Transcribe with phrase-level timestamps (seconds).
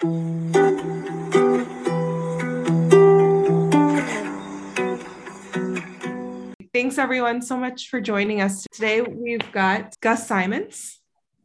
[0.00, 0.16] Thanks
[6.96, 8.66] everyone so much for joining us.
[8.72, 11.02] Today we've got Gus Simonds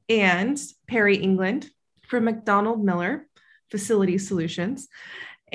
[0.07, 0.57] and
[0.87, 1.69] Perry England
[2.07, 3.27] from MacDonald Miller
[3.71, 4.87] Facility Solutions.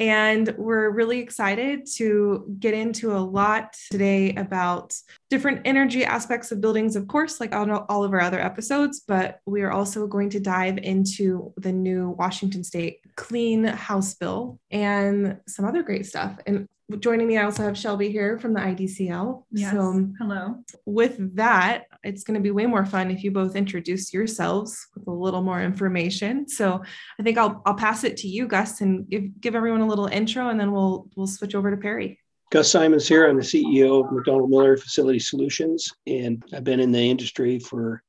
[0.01, 4.95] And we're really excited to get into a lot today about
[5.29, 9.41] different energy aspects of buildings, of course, like on all of our other episodes, but
[9.45, 15.39] we are also going to dive into the new Washington State Clean House Bill and
[15.47, 16.35] some other great stuff.
[16.47, 16.67] And
[16.99, 19.45] joining me, I also have Shelby here from the IDCL.
[19.53, 19.73] Yes.
[19.73, 20.57] So, hello.
[20.87, 25.07] With that, it's going to be way more fun if you both introduce yourselves with
[25.07, 26.49] a little more information.
[26.49, 26.83] So,
[27.19, 30.07] I think I'll I'll pass it to you, Gus, and give give everyone a little
[30.07, 32.19] intro, and then we'll we'll switch over to Perry.
[32.51, 33.29] Gus Simonds here.
[33.29, 38.03] I'm the CEO of MacDonald Miller Facility Solutions, and I've been in the industry for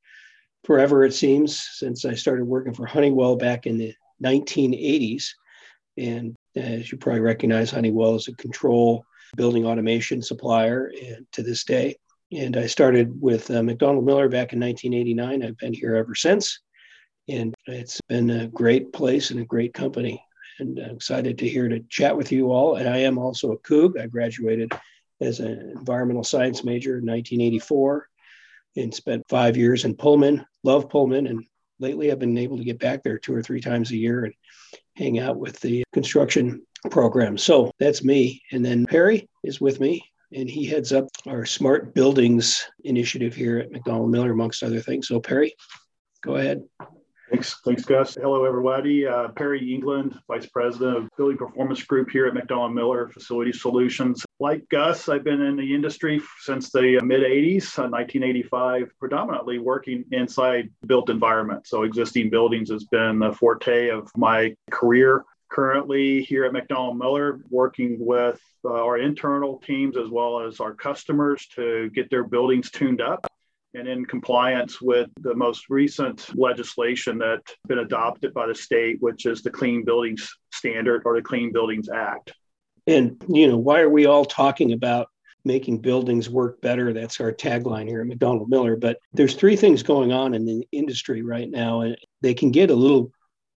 [0.64, 5.26] forever, it seems, since I started working for Honeywell back in the 1980s.
[5.98, 9.04] And as you probably recognize, Honeywell is a control
[9.36, 11.96] building automation supplier and to this day.
[12.32, 15.42] And I started with uh, MacDonald Miller back in 1989.
[15.42, 16.60] I've been here ever since.
[17.28, 20.22] And it's been a great place and a great company.
[20.58, 22.76] And I'm excited to here to chat with you all.
[22.76, 24.00] And I am also a Coug.
[24.00, 24.72] I graduated
[25.20, 28.08] as an environmental science major in 1984
[28.76, 30.44] and spent five years in Pullman.
[30.64, 31.26] Love Pullman.
[31.26, 31.44] And
[31.82, 34.34] lately I've been able to get back there two or three times a year and
[34.96, 37.36] hang out with the construction program.
[37.36, 38.40] So that's me.
[38.52, 43.58] And then Perry is with me, and he heads up our smart buildings initiative here
[43.58, 45.08] at MacDonald Miller, amongst other things.
[45.08, 45.54] So, Perry,
[46.22, 46.62] go ahead.
[47.32, 48.14] Thanks, thanks, Gus.
[48.14, 49.06] Hello, everybody.
[49.06, 54.22] Uh, Perry England, Vice President of Building Performance Group here at MacDonald Miller Facility Solutions.
[54.38, 60.04] Like Gus, I've been in the industry since the mid 80s, uh, 1985, predominantly working
[60.12, 61.70] inside built environments.
[61.70, 65.24] So, existing buildings has been the forte of my career.
[65.50, 70.74] Currently, here at MacDonald Miller, working with uh, our internal teams as well as our
[70.74, 73.26] customers to get their buildings tuned up
[73.74, 79.26] and in compliance with the most recent legislation that's been adopted by the state, which
[79.26, 82.32] is the Clean Buildings Standard or the Clean Buildings Act.
[82.86, 85.08] And, you know, why are we all talking about
[85.44, 86.92] making buildings work better?
[86.92, 88.76] That's our tagline here at MacDonald Miller.
[88.76, 92.70] But there's three things going on in the industry right now, and they can get
[92.70, 93.10] a little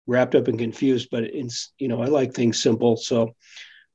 [0.05, 2.97] wrapped up and confused, but it's, you know, I like things simple.
[2.97, 3.33] So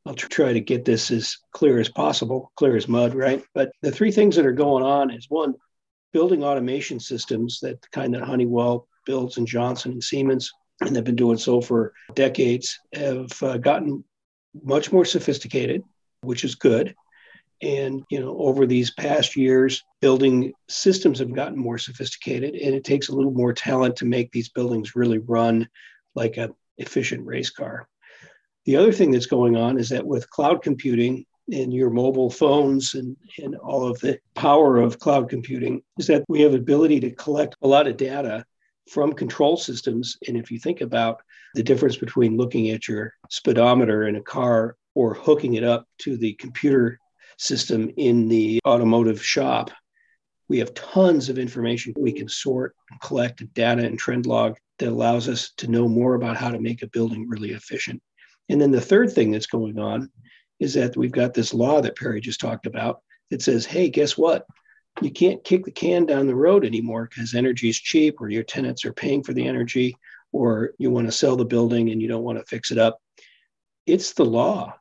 [0.06, 3.44] I'll try to get this as clear as possible, clear as mud, right?
[3.54, 5.54] But the three things that are going on is one,
[6.12, 11.04] building automation systems that the kind that Honeywell builds and Johnson and Siemens, and they've
[11.04, 14.04] been doing so for decades, have uh, gotten
[14.62, 15.82] much more sophisticated,
[16.22, 16.94] which is good.
[17.60, 22.84] And you know, over these past years, building systems have gotten more sophisticated, and it
[22.84, 25.68] takes a little more talent to make these buildings really run
[26.14, 27.88] like a efficient race car.
[28.64, 32.94] The other thing that's going on is that with cloud computing in your mobile phones
[32.94, 37.10] and, and all of the power of cloud computing is that we have ability to
[37.12, 38.44] collect a lot of data
[38.90, 40.16] from control systems.
[40.26, 41.20] And if you think about
[41.54, 46.16] the difference between looking at your speedometer in a car or hooking it up to
[46.16, 46.98] the computer
[47.38, 49.70] system in the automotive shop,
[50.48, 54.88] we have tons of information we can sort and collect data and trend log that
[54.88, 58.02] allows us to know more about how to make a building really efficient.
[58.48, 60.10] And then the third thing that's going on
[60.60, 64.16] is that we've got this law that Perry just talked about that says, hey, guess
[64.16, 64.46] what?
[65.00, 68.42] You can't kick the can down the road anymore because energy is cheap or your
[68.42, 69.96] tenants are paying for the energy
[70.32, 73.00] or you want to sell the building and you don't want to fix it up.
[73.86, 74.74] It's the law.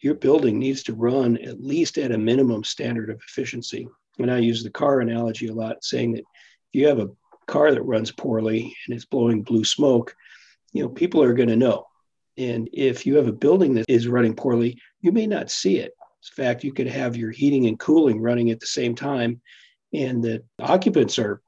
[0.00, 3.88] Your building needs to run at least at a minimum standard of efficiency.
[4.18, 6.24] And I use the car analogy a lot, saying that if
[6.72, 7.10] you have a
[7.46, 10.14] car that runs poorly and it's blowing blue smoke,
[10.72, 11.86] you know, people are going to know.
[12.36, 15.92] And if you have a building that is running poorly, you may not see it.
[15.92, 19.40] In fact, you could have your heating and cooling running at the same time,
[19.92, 21.40] and the occupants are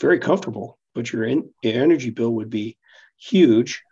[0.00, 2.78] very comfortable, but your, in, your energy bill would be
[3.18, 3.82] huge.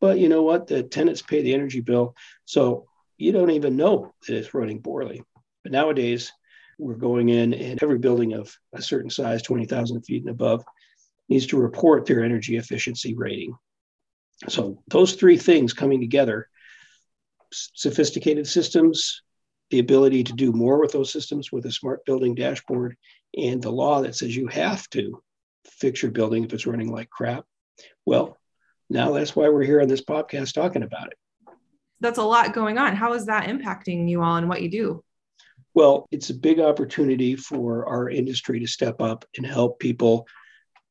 [0.00, 0.66] But you know what?
[0.66, 2.14] The tenants pay the energy bill.
[2.44, 2.86] So
[3.18, 5.22] you don't even know that it's running poorly.
[5.62, 6.32] But nowadays,
[6.78, 10.64] we're going in, and every building of a certain size, 20,000 feet and above,
[11.28, 13.54] needs to report their energy efficiency rating.
[14.46, 16.48] So those three things coming together
[17.52, 19.22] sophisticated systems,
[19.70, 22.96] the ability to do more with those systems with a smart building dashboard,
[23.36, 25.22] and the law that says you have to
[25.66, 27.44] fix your building if it's running like crap.
[28.06, 28.36] Well,
[28.90, 31.18] now that's why we're here on this podcast talking about it.
[32.00, 32.94] That's a lot going on.
[32.94, 35.04] How is that impacting you all and what you do?
[35.74, 40.26] Well, it's a big opportunity for our industry to step up and help people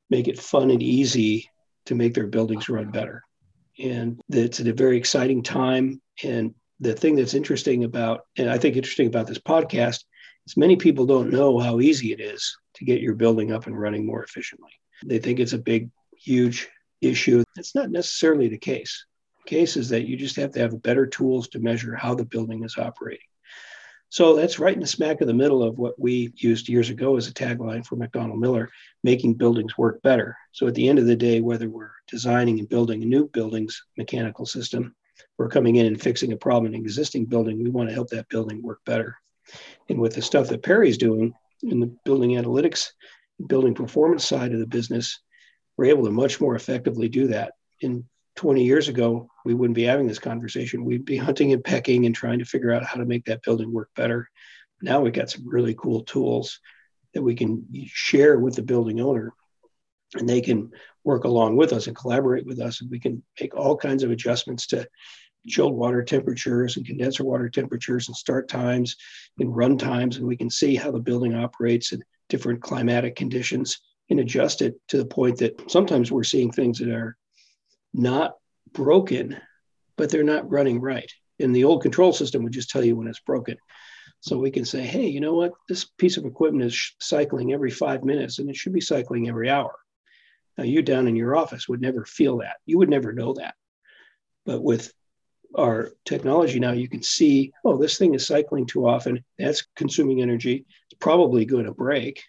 [0.09, 1.49] make it fun and easy
[1.85, 3.23] to make their buildings run better
[3.79, 6.01] and it's at a very exciting time.
[6.23, 10.03] And the thing that's interesting about, and I think interesting about this podcast,
[10.45, 13.79] is many people don't know how easy it is to get your building up and
[13.79, 14.71] running more efficiently.
[15.05, 16.69] They think it's a big, huge
[17.01, 17.43] issue.
[17.55, 19.05] It's not necessarily the case.
[19.43, 22.25] The case is that you just have to have better tools to measure how the
[22.25, 23.27] building is operating.
[24.09, 27.17] So that's right in the smack of the middle of what we used years ago
[27.17, 28.69] as a tagline for MacDonald Miller,
[29.03, 30.37] making buildings work better.
[30.53, 33.83] So at the end of the day, whether we're designing and building a new building's
[33.97, 34.95] mechanical system,
[35.37, 38.09] we're coming in and fixing a problem in an existing building, we want to help
[38.09, 39.17] that building work better.
[39.89, 41.33] And with the stuff that Perry's doing
[41.63, 42.91] in the building analytics,
[43.47, 45.19] building performance side of the business,
[45.75, 47.53] we're able to much more effectively do that.
[47.81, 48.05] In
[48.37, 50.85] 20 years ago, we wouldn't be having this conversation.
[50.85, 53.73] We'd be hunting and pecking and trying to figure out how to make that building
[53.73, 54.29] work better.
[54.81, 56.59] Now we've got some really cool tools
[57.13, 59.33] that we can share with the building owner,
[60.13, 60.71] and they can
[61.03, 62.81] work along with us and collaborate with us.
[62.81, 64.87] And we can make all kinds of adjustments to
[65.47, 68.95] chilled water temperatures and condenser water temperatures and start times
[69.39, 70.17] and run times.
[70.17, 73.79] And we can see how the building operates in different climatic conditions
[74.09, 77.17] and adjust it to the point that sometimes we're seeing things that are
[77.93, 78.35] not
[78.73, 79.37] broken,
[79.95, 81.11] but they're not running right.
[81.39, 83.57] And the old control system would just tell you when it's broken.
[84.21, 85.53] So we can say, hey, you know what?
[85.69, 89.49] This piece of equipment is cycling every five minutes and it should be cycling every
[89.49, 89.75] hour.
[90.57, 92.57] Now, you down in your office would never feel that.
[92.65, 93.53] You would never know that.
[94.45, 94.91] But with
[95.55, 99.23] our technology now, you can see, oh, this thing is cycling too often.
[99.37, 100.65] That's consuming energy.
[100.89, 102.23] It's probably going to break.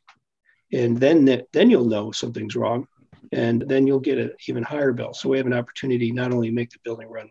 [0.73, 2.87] And then, then you'll know something's wrong
[3.33, 5.15] and then you'll get an even higher bill.
[5.15, 7.31] So we have an opportunity not only to make the building run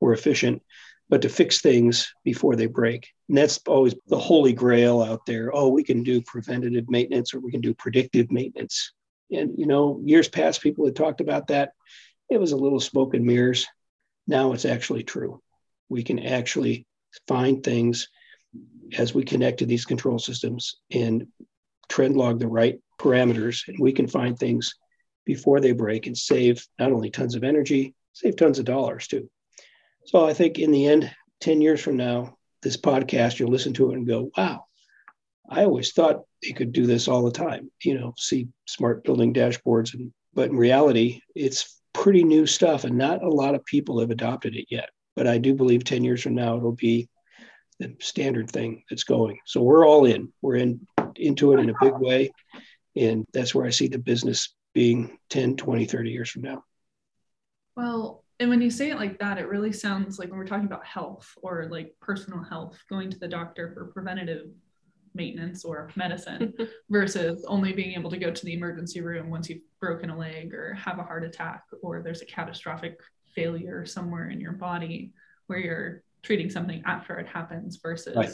[0.00, 0.62] more efficient,
[1.08, 3.08] but to fix things before they break.
[3.28, 5.50] And that's always the holy grail out there.
[5.54, 8.92] Oh, we can do preventative maintenance or we can do predictive maintenance.
[9.30, 11.72] And, you know, years past, people had talked about that.
[12.30, 13.66] It was a little smoke and mirrors.
[14.26, 15.40] Now it's actually true.
[15.88, 16.86] We can actually
[17.26, 18.08] find things
[18.96, 21.26] as we connect to these control systems and
[21.88, 24.74] trend log the right parameters, and we can find things
[25.28, 29.28] before they break and save not only tons of energy, save tons of dollars too.
[30.06, 33.90] So I think in the end, 10 years from now, this podcast, you'll listen to
[33.90, 34.64] it and go, wow,
[35.46, 39.34] I always thought they could do this all the time, you know, see smart building
[39.34, 39.92] dashboards.
[39.92, 44.10] And, but in reality, it's pretty new stuff and not a lot of people have
[44.10, 44.88] adopted it yet.
[45.14, 47.06] But I do believe 10 years from now, it'll be
[47.80, 49.40] the standard thing that's going.
[49.44, 50.86] So we're all in, we're in
[51.16, 52.30] into it in a big way.
[52.96, 56.62] And that's where I see the business being 10, 20, 30 years from now.
[57.76, 60.66] Well, and when you say it like that, it really sounds like when we're talking
[60.66, 64.46] about health or like personal health, going to the doctor for preventative
[65.16, 66.54] maintenance or medicine
[66.90, 70.54] versus only being able to go to the emergency room once you've broken a leg
[70.54, 73.00] or have a heart attack or there's a catastrophic
[73.34, 75.12] failure somewhere in your body
[75.48, 78.30] where you're treating something after it happens versus right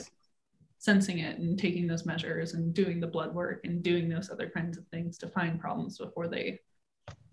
[0.85, 4.51] sensing it and taking those measures and doing the blood work and doing those other
[4.51, 6.61] kinds of things to find problems before they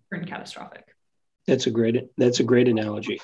[0.09, 0.95] turn catastrophic.
[1.48, 3.19] That's a great that's a great analogy,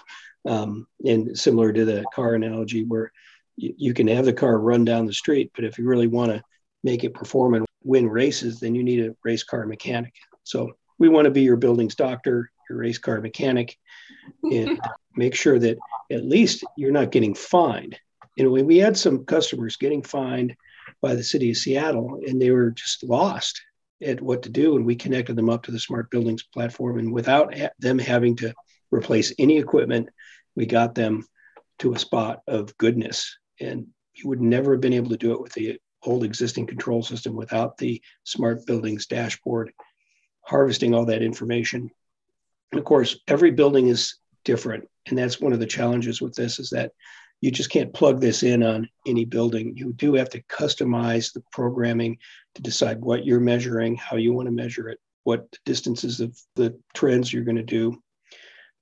[0.46, 3.12] um, and similar to the car analogy, where
[3.56, 6.32] you, you can have the car run down the street, but if you really want
[6.32, 6.44] to
[6.84, 10.14] make it perform and win races, then you need a race car mechanic.
[10.44, 13.78] So we want to be your building's doctor, your race car mechanic,
[14.44, 14.78] and
[15.16, 15.78] make sure that
[16.12, 17.98] at least you're not getting fined
[18.38, 20.56] you know, we had some customers getting fined
[21.02, 23.60] by the city of Seattle and they were just lost
[24.02, 24.76] at what to do.
[24.76, 27.00] And we connected them up to the smart buildings platform.
[27.00, 28.54] And without them having to
[28.92, 30.10] replace any equipment,
[30.56, 31.26] we got them
[31.80, 33.38] to a spot of goodness.
[33.60, 37.02] And you would never have been able to do it with the old existing control
[37.02, 39.72] system without the smart buildings dashboard
[40.42, 41.90] harvesting all that information.
[42.72, 44.16] And of course, every building is
[44.46, 44.88] different.
[45.08, 46.92] And that's one of the challenges with this is that
[47.42, 49.76] you just can't plug this in on any building.
[49.76, 52.18] You do have to customize the programming
[52.56, 56.78] to decide what you're measuring, how you want to measure it, what distances of the
[56.94, 58.02] trends you're going to do,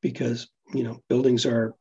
[0.02, 1.76] because you know buildings are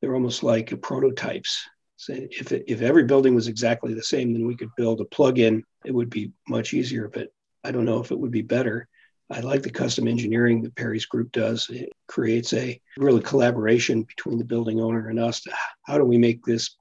[0.00, 1.64] they're almost like prototypes.
[1.96, 5.04] So if it, if every building was exactly the same, then we could build a
[5.04, 5.64] plug-in.
[5.84, 7.28] It would be much easier, but
[7.64, 8.88] I don't know if it would be better.
[9.30, 11.68] I like the custom engineering that Perry's group does.
[11.68, 15.42] It creates a really collaboration between the building owner and us.
[15.42, 16.76] To, how do we make this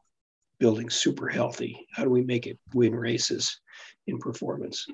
[0.60, 1.88] building super healthy?
[1.92, 3.60] How do we make it win races
[4.08, 4.88] in performance?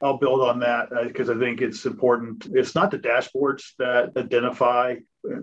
[0.00, 2.46] I'll build on that because uh, I think it's important.
[2.52, 4.96] It's not the dashboards that identify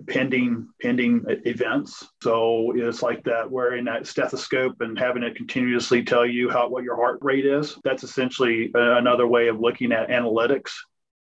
[0.06, 2.06] pending pending events.
[2.22, 6.84] So it's like that wearing that stethoscope and having it continuously tell you how what
[6.84, 7.78] your heart rate is.
[7.82, 10.72] That's essentially uh, another way of looking at analytics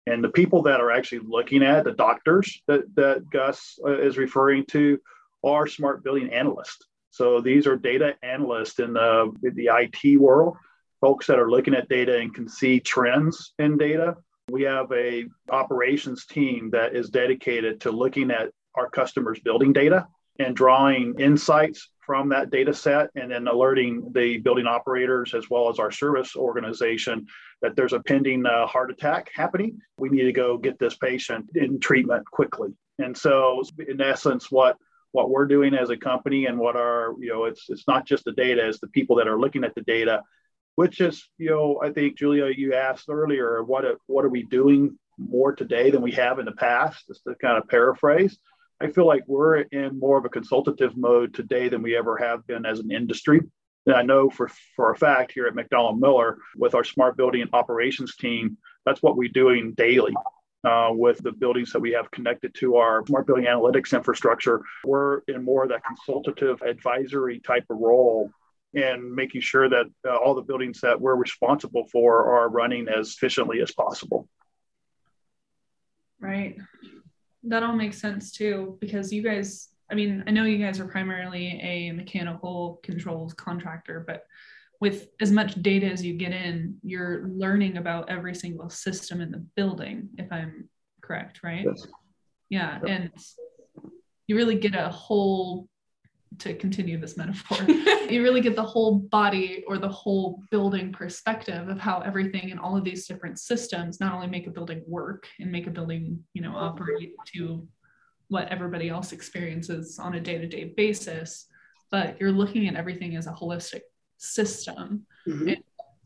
[0.07, 4.17] And the people that are actually looking at the doctors that, that Gus uh, is
[4.17, 4.99] referring to
[5.43, 6.85] are smart building analysts.
[7.11, 10.55] So these are data analysts in the, in the IT world,
[11.01, 14.15] folks that are looking at data and can see trends in data.
[14.49, 20.07] We have a operations team that is dedicated to looking at our customers' building data
[20.39, 25.69] and drawing insights from that data set and then alerting the building operators as well
[25.69, 27.27] as our service organization
[27.61, 29.77] that there's a pending uh, heart attack happening.
[29.97, 32.69] We need to go get this patient in treatment quickly.
[32.97, 34.77] And so, in essence, what
[35.11, 38.23] what we're doing as a company and what our you know it's it's not just
[38.23, 40.21] the data it's the people that are looking at the data
[40.75, 44.97] which is you know i think julia you asked earlier what what are we doing
[45.17, 48.37] more today than we have in the past just to kind of paraphrase
[48.79, 52.45] I feel like we're in more of a consultative mode today than we ever have
[52.45, 53.41] been as an industry.
[53.87, 57.47] And I know for, for a fact here at MacDonald Miller with our smart building
[57.53, 60.13] operations team, that's what we're doing daily.
[60.63, 65.19] Uh, with the buildings that we have connected to our smart building analytics infrastructure, we're
[65.27, 68.29] in more of that consultative advisory type of role
[68.73, 73.13] and making sure that uh, all the buildings that we're responsible for are running as
[73.13, 74.27] efficiently as possible.
[76.19, 76.57] Right
[77.43, 80.87] that all makes sense too because you guys i mean i know you guys are
[80.87, 84.23] primarily a mechanical controls contractor but
[84.79, 89.31] with as much data as you get in you're learning about every single system in
[89.31, 90.69] the building if i'm
[91.01, 91.87] correct right yes.
[92.49, 93.11] yeah and
[94.27, 95.67] you really get a whole
[96.39, 97.57] to continue this metaphor,
[98.09, 102.59] you really get the whole body or the whole building perspective of how everything and
[102.59, 106.23] all of these different systems not only make a building work and make a building,
[106.33, 107.67] you know, operate to
[108.29, 111.47] what everybody else experiences on a day-to-day basis,
[111.91, 113.81] but you're looking at everything as a holistic
[114.17, 115.05] system.
[115.27, 115.53] Mm-hmm.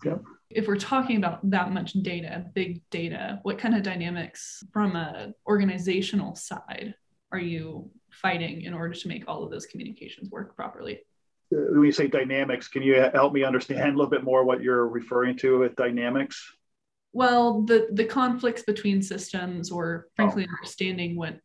[0.03, 0.21] Yep.
[0.49, 5.33] If we're talking about that much data, big data, what kind of dynamics from a
[5.47, 6.93] organizational side
[7.31, 10.99] are you fighting in order to make all of those communications work properly.
[11.49, 14.87] When you say dynamics, can you help me understand a little bit more what you're
[14.87, 16.53] referring to with dynamics?
[17.13, 20.53] Well, the the conflicts between systems, or frankly, oh.
[20.53, 21.39] understanding what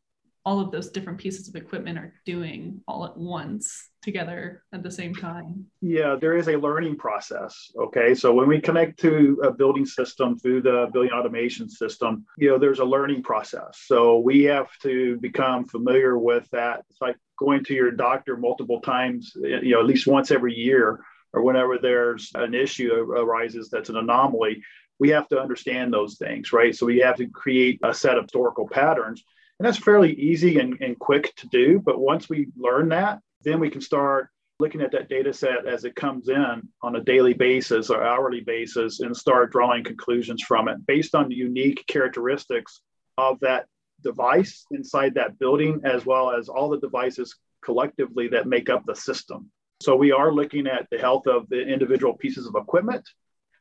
[0.47, 4.91] all of those different pieces of equipment are doing all at once together at the
[4.91, 5.67] same time?
[5.83, 7.73] Yeah, there is a learning process.
[7.77, 8.15] Okay.
[8.15, 12.59] So when we connect to a building system through the building automation system, you know,
[12.59, 13.83] there's a learning process.
[13.87, 16.85] So we have to become familiar with that.
[16.91, 21.01] It's like going to your doctor multiple times, you know, at least once every year
[21.33, 24.63] or whenever there's an issue arises that's an anomaly.
[25.01, 26.75] We have to understand those things, right?
[26.75, 29.25] So we have to create a set of historical patterns
[29.59, 31.81] and that's fairly easy and, and quick to do.
[31.81, 35.85] But once we learn that, then we can start looking at that data set as
[35.85, 40.69] it comes in on a daily basis or hourly basis and start drawing conclusions from
[40.69, 42.81] it based on the unique characteristics
[43.19, 43.67] of that
[44.03, 48.95] device inside that building, as well as all the devices collectively that make up the
[48.95, 49.51] system.
[49.83, 53.07] So we are looking at the health of the individual pieces of equipment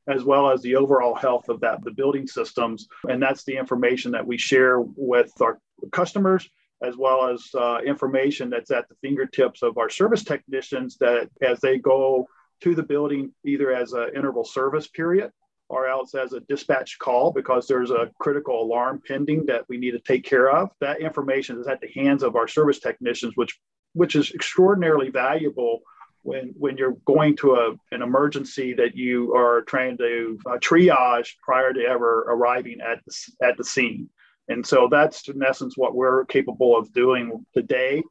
[0.07, 4.11] as well as the overall health of that the building systems and that's the information
[4.11, 5.59] that we share with our
[5.91, 6.49] customers
[6.83, 11.59] as well as uh, information that's at the fingertips of our service technicians that as
[11.61, 12.27] they go
[12.61, 15.31] to the building either as an interval service period
[15.67, 19.91] or else as a dispatch call because there's a critical alarm pending that we need
[19.91, 20.69] to take care of.
[20.79, 23.57] That information is at the hands of our service technicians which
[23.93, 25.79] which is extraordinarily valuable
[26.21, 31.35] when when you're going to a, an emergency that you are trying to uh, triage
[31.41, 34.09] prior to ever arriving at the, at the scene
[34.47, 38.03] and so that's in essence what we're capable of doing today,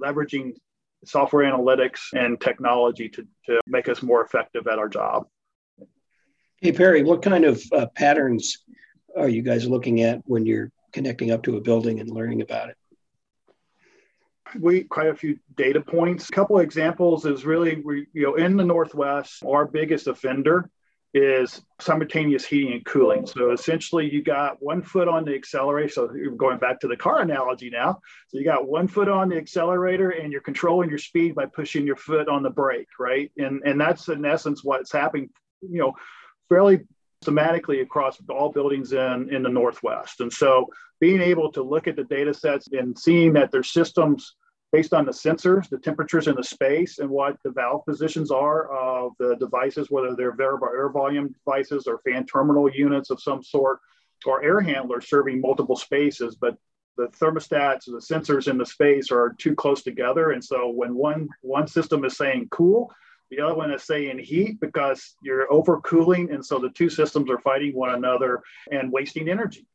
[0.00, 0.52] leveraging
[1.04, 5.26] software analytics and technology to, to make us more effective at our job.
[6.60, 8.58] Hey, Perry, what kind of uh, patterns
[9.16, 12.70] are you guys looking at when you're connecting up to a building and learning about
[12.70, 12.76] it?
[14.58, 16.28] we quite a few data points.
[16.28, 20.70] A couple of examples is really we you know in the Northwest, our biggest offender
[21.18, 23.26] is simultaneous heating and cooling.
[23.26, 25.88] So essentially, you got one foot on the accelerator.
[25.88, 28.00] So you're going back to the car analogy now.
[28.28, 31.86] So you got one foot on the accelerator, and you're controlling your speed by pushing
[31.86, 33.30] your foot on the brake, right?
[33.36, 35.30] And and that's in essence what's happening.
[35.60, 35.92] You know,
[36.48, 36.80] fairly
[37.20, 40.20] systematically across all buildings in in the Northwest.
[40.20, 40.68] And so
[41.00, 44.36] being able to look at the data sets and seeing that their systems
[44.72, 48.70] based on the sensors, the temperatures in the space, and what the valve positions are
[48.70, 53.42] of the devices, whether they're variable air volume devices or fan terminal units of some
[53.42, 53.80] sort,
[54.26, 56.36] or air handlers serving multiple spaces.
[56.36, 56.56] But
[56.96, 60.32] the thermostats, the sensors in the space are too close together.
[60.32, 62.92] And so when one, one system is saying cool,
[63.30, 66.34] the other one is saying heat because you're overcooling.
[66.34, 69.66] And so the two systems are fighting one another and wasting energy.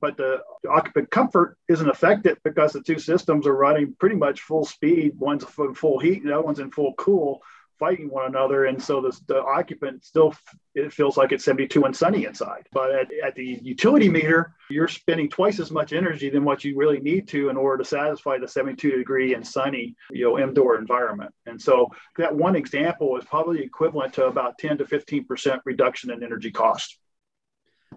[0.00, 4.64] But the occupant comfort isn't affected because the two systems are running pretty much full
[4.64, 5.12] speed.
[5.18, 7.40] One's in full heat, the other one's in full cool,
[7.78, 8.66] fighting one another.
[8.66, 10.34] And so the, the occupant still
[10.74, 12.66] it feels like it's 72 and sunny inside.
[12.72, 16.76] But at, at the utility meter, you're spending twice as much energy than what you
[16.76, 20.78] really need to in order to satisfy the 72 degree and sunny, you know, indoor
[20.78, 21.32] environment.
[21.46, 21.88] And so
[22.18, 26.98] that one example is probably equivalent to about 10 to 15% reduction in energy cost.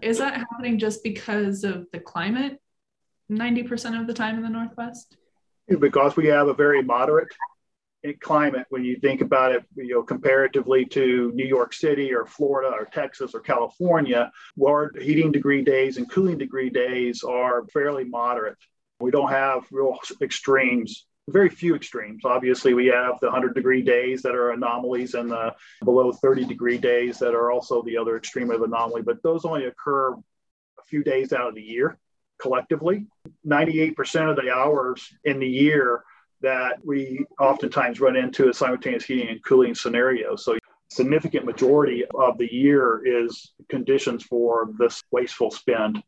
[0.01, 2.60] Is that happening just because of the climate
[3.31, 5.17] 90% of the time in the Northwest?
[5.67, 7.29] Because we have a very moderate
[8.22, 12.69] climate when you think about it, you know, comparatively to New York City or Florida
[12.74, 18.58] or Texas or California, where heating degree days and cooling degree days are fairly moderate.
[19.00, 22.24] We don't have real extremes very few extremes.
[22.25, 26.77] Obviously, we have the 100 degree days that are anomalies and the below 30 degree
[26.77, 31.03] days that are also the other extreme of anomaly, but those only occur a few
[31.03, 31.98] days out of the year
[32.39, 33.05] collectively.
[33.45, 36.03] 98% of the hours in the year
[36.41, 40.36] that we oftentimes run into a simultaneous heating and cooling scenario.
[40.36, 40.57] So
[40.89, 46.01] significant majority of the year is conditions for this wasteful spend.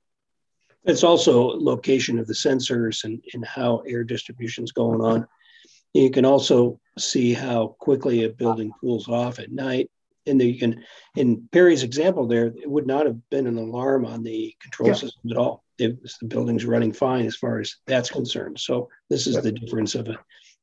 [0.84, 5.28] It's also location of the sensors and, and how air distribution is going on.
[5.94, 9.90] You can also see how quickly a building cools off at night.
[10.28, 10.84] And you can,
[11.16, 14.96] in Perry's example there, it would not have been an alarm on the control yeah.
[14.96, 15.64] system at all.
[15.78, 18.60] It was, the building's running fine as far as that's concerned.
[18.60, 20.20] So this is the difference of a,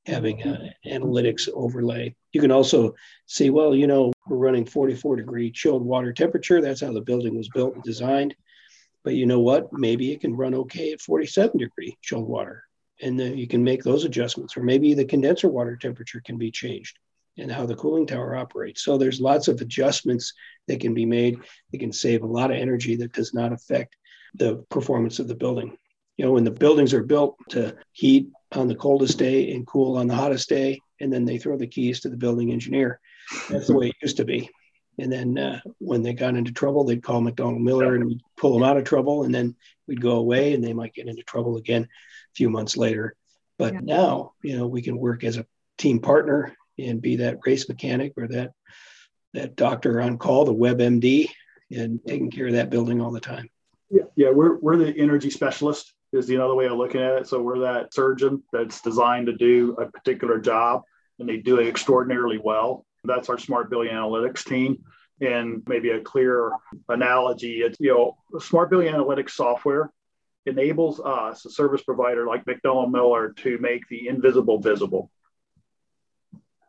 [0.07, 2.15] having an analytics overlay.
[2.33, 2.95] You can also
[3.27, 6.61] see, well, you know, we're running 44 degree chilled water temperature.
[6.61, 8.35] That's how the building was built and designed.
[9.09, 9.73] But you know what?
[9.73, 12.65] Maybe it can run okay at 47 degree chilled water.
[13.01, 14.55] And then you can make those adjustments.
[14.55, 16.99] Or maybe the condenser water temperature can be changed
[17.39, 18.83] and how the cooling tower operates.
[18.83, 20.35] So there's lots of adjustments
[20.67, 21.39] that can be made.
[21.73, 23.97] It can save a lot of energy that does not affect
[24.35, 25.79] the performance of the building.
[26.19, 29.97] You know, when the buildings are built to heat on the coldest day and cool
[29.97, 33.01] on the hottest day, and then they throw the keys to the building engineer.
[33.49, 34.51] That's the way it used to be.
[34.99, 38.53] And then uh, when they got into trouble, they'd call MacDonald Miller and we'd pull
[38.55, 39.25] them out of trouble.
[39.25, 39.55] And then
[39.87, 43.15] we'd go away and they might get into trouble again a few months later.
[43.59, 43.81] But yeah.
[43.83, 45.47] now, you know, we can work as a
[45.79, 48.53] team partner and be that race mechanic or that
[49.35, 51.29] that doctor on call, the WebMD,
[51.71, 53.49] and taking care of that building all the time.
[53.91, 57.27] Yeah, yeah, we're we're the energy specialist is the other way of looking at it.
[57.27, 60.83] So we're that surgeon that's designed to do a particular job,
[61.19, 62.87] and they do it extraordinarily well.
[63.05, 64.85] That's our smart building analytics team.
[65.21, 66.53] And maybe a clear
[66.89, 69.91] analogy, it's, you know, smart building analytics software
[70.47, 75.11] enables us, a service provider like MacDonald Miller, to make the invisible visible.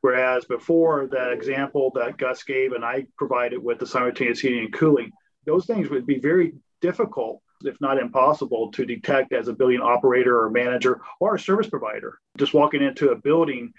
[0.01, 4.73] Whereas before that example that Gus gave and I provided with the simultaneous heating and
[4.73, 5.11] cooling,
[5.45, 10.41] those things would be very difficult, if not impossible, to detect as a building operator
[10.41, 12.19] or manager or a service provider.
[12.37, 13.73] Just walking into a building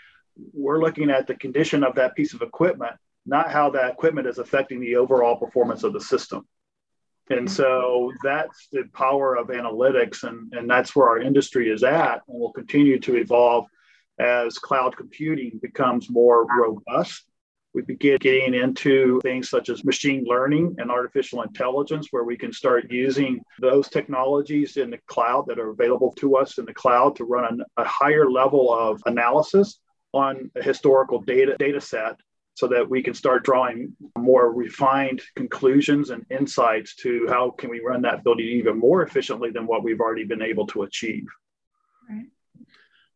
[0.52, 2.92] we're looking at the condition of that piece of equipment,
[3.26, 6.46] not how that equipment is affecting the overall performance of the system.
[7.28, 12.22] And so that's the power of analytics, and, and that's where our industry is at,
[12.26, 13.66] and will continue to evolve
[14.18, 17.24] as cloud computing becomes more robust.
[17.72, 22.52] We begin getting into things such as machine learning and artificial intelligence, where we can
[22.52, 27.14] start using those technologies in the cloud that are available to us in the cloud
[27.16, 29.78] to run a higher level of analysis
[30.12, 32.16] on a historical data data set
[32.54, 37.80] so that we can start drawing more refined conclusions and insights to how can we
[37.80, 41.26] run that building even more efficiently than what we've already been able to achieve
[42.08, 42.26] right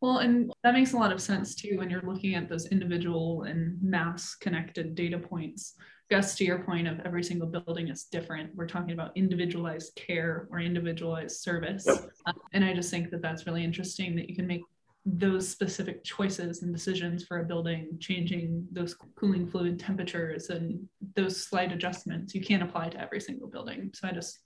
[0.00, 3.42] well and that makes a lot of sense too when you're looking at those individual
[3.42, 5.74] and mass connected data points
[6.10, 8.54] Gus, to your point of every single building is different.
[8.54, 11.84] We're talking about individualized care or individualized service.
[11.86, 12.10] Yep.
[12.26, 14.60] Um, and I just think that that's really interesting that you can make
[15.06, 21.44] those specific choices and decisions for a building, changing those cooling fluid temperatures and those
[21.44, 23.90] slight adjustments, you can't apply to every single building.
[23.94, 24.38] So I just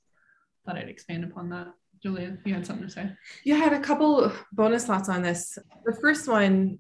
[0.66, 1.68] thought I'd expand upon that.
[2.03, 3.11] Julia, you had something to say?
[3.51, 5.59] I had a couple bonus thoughts on this.
[5.85, 6.79] The first one,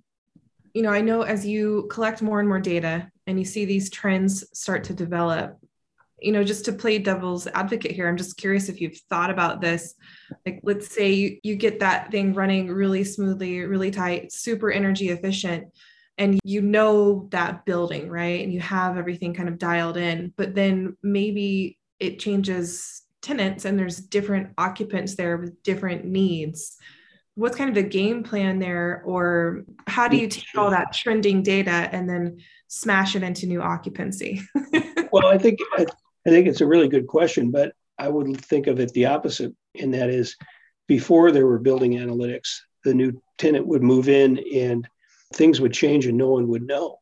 [0.74, 3.90] you know, I know as you collect more and more data and you see these
[3.90, 5.58] trends start to develop,
[6.20, 9.60] you know, just to play devil's advocate here, I'm just curious if you've thought about
[9.60, 9.94] this.
[10.44, 15.10] Like, let's say you, you get that thing running really smoothly, really tight, super energy
[15.10, 15.68] efficient,
[16.18, 18.42] and you know that building, right?
[18.42, 23.78] And you have everything kind of dialed in, but then maybe it changes tenants and
[23.78, 26.76] there's different occupants there with different needs.
[27.34, 29.02] What's kind of the game plan there?
[29.06, 33.62] Or how do you take all that trending data and then smash it into new
[33.62, 34.42] occupancy?
[35.12, 35.84] well, I think uh,
[36.26, 39.54] I think it's a really good question, but I would think of it the opposite,
[39.80, 40.36] and that is
[40.86, 44.88] before there were building analytics, the new tenant would move in and
[45.34, 46.98] things would change and no one would know.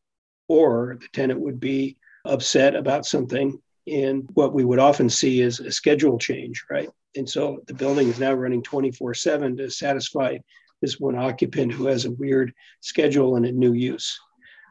[0.48, 3.60] Or the tenant would be upset about something.
[3.86, 6.88] And what we would often see is a schedule change, right?
[7.16, 10.38] And so the building is now running 24 7 to satisfy
[10.82, 14.18] this one occupant who has a weird schedule and a new use.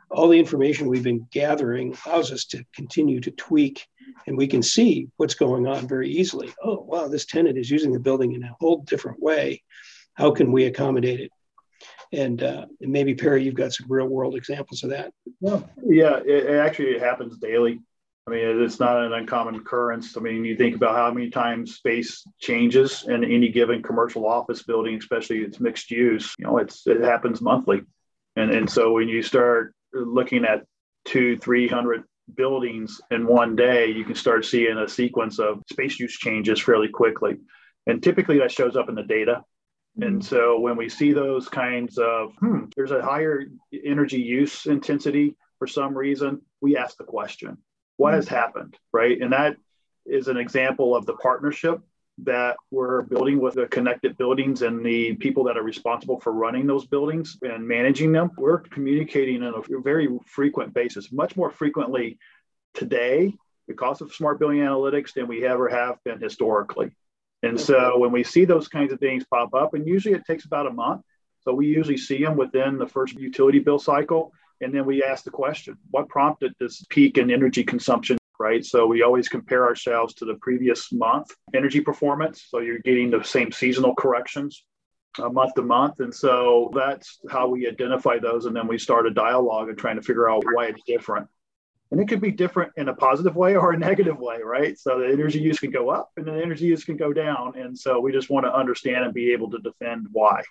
[0.10, 3.88] All the information we've been gathering allows us to continue to tweak
[4.28, 6.54] and we can see what's going on very easily.
[6.64, 9.64] Oh, wow, this tenant is using the building in a whole different way.
[10.14, 11.32] How can we accommodate it?
[12.14, 15.12] And, uh, and maybe Perry, you've got some real world examples of that.
[15.42, 17.80] Well, yeah, it, it actually happens daily.
[18.28, 20.18] I mean, it's not an uncommon occurrence.
[20.18, 24.64] I mean, you think about how many times space changes in any given commercial office
[24.64, 26.34] building, especially it's mixed use.
[26.40, 27.84] You know, it's it happens monthly,
[28.36, 30.66] and and so when you start looking at
[31.06, 32.04] two, three hundred
[32.36, 36.90] buildings in one day, you can start seeing a sequence of space use changes fairly
[36.90, 37.38] quickly,
[37.88, 39.44] and typically that shows up in the data.
[40.02, 40.22] And mm-hmm.
[40.22, 43.44] so when we see those kinds of, hmm, there's a higher
[43.86, 47.58] energy use intensity for some reason, we ask the question
[47.98, 49.22] what has happened, right?
[49.22, 49.56] And that
[50.06, 51.80] is an example of the partnership
[52.20, 56.66] that we're building with the connected buildings and the people that are responsible for running
[56.66, 58.32] those buildings and managing them.
[58.38, 62.18] We're communicating on a very frequent basis, much more frequently
[62.74, 63.34] today
[63.68, 66.96] because of smart building analytics than we ever have been historically.
[67.44, 70.46] And so when we see those kinds of things pop up, and usually it takes
[70.46, 71.02] about a month.
[71.42, 74.32] So we usually see them within the first utility bill cycle.
[74.62, 78.18] And then we ask the question what prompted this peak in energy consumption?
[78.40, 78.66] Right.
[78.66, 82.48] So we always compare ourselves to the previous month energy performance.
[82.50, 84.66] So you're getting the same seasonal corrections
[85.20, 86.00] uh, month to month.
[86.00, 88.46] And so that's how we identify those.
[88.46, 91.28] And then we start a dialogue and trying to figure out why it's different.
[91.92, 94.78] And it could be different in a positive way or a negative way, right?
[94.78, 97.58] So the energy use can go up and the energy use can go down.
[97.58, 100.42] And so we just want to understand and be able to defend why.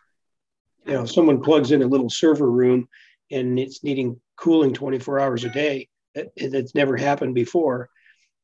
[0.87, 2.89] You know, someone plugs in a little server room
[3.31, 5.89] and it's needing cooling 24 hours a day.
[6.15, 7.89] That's never happened before.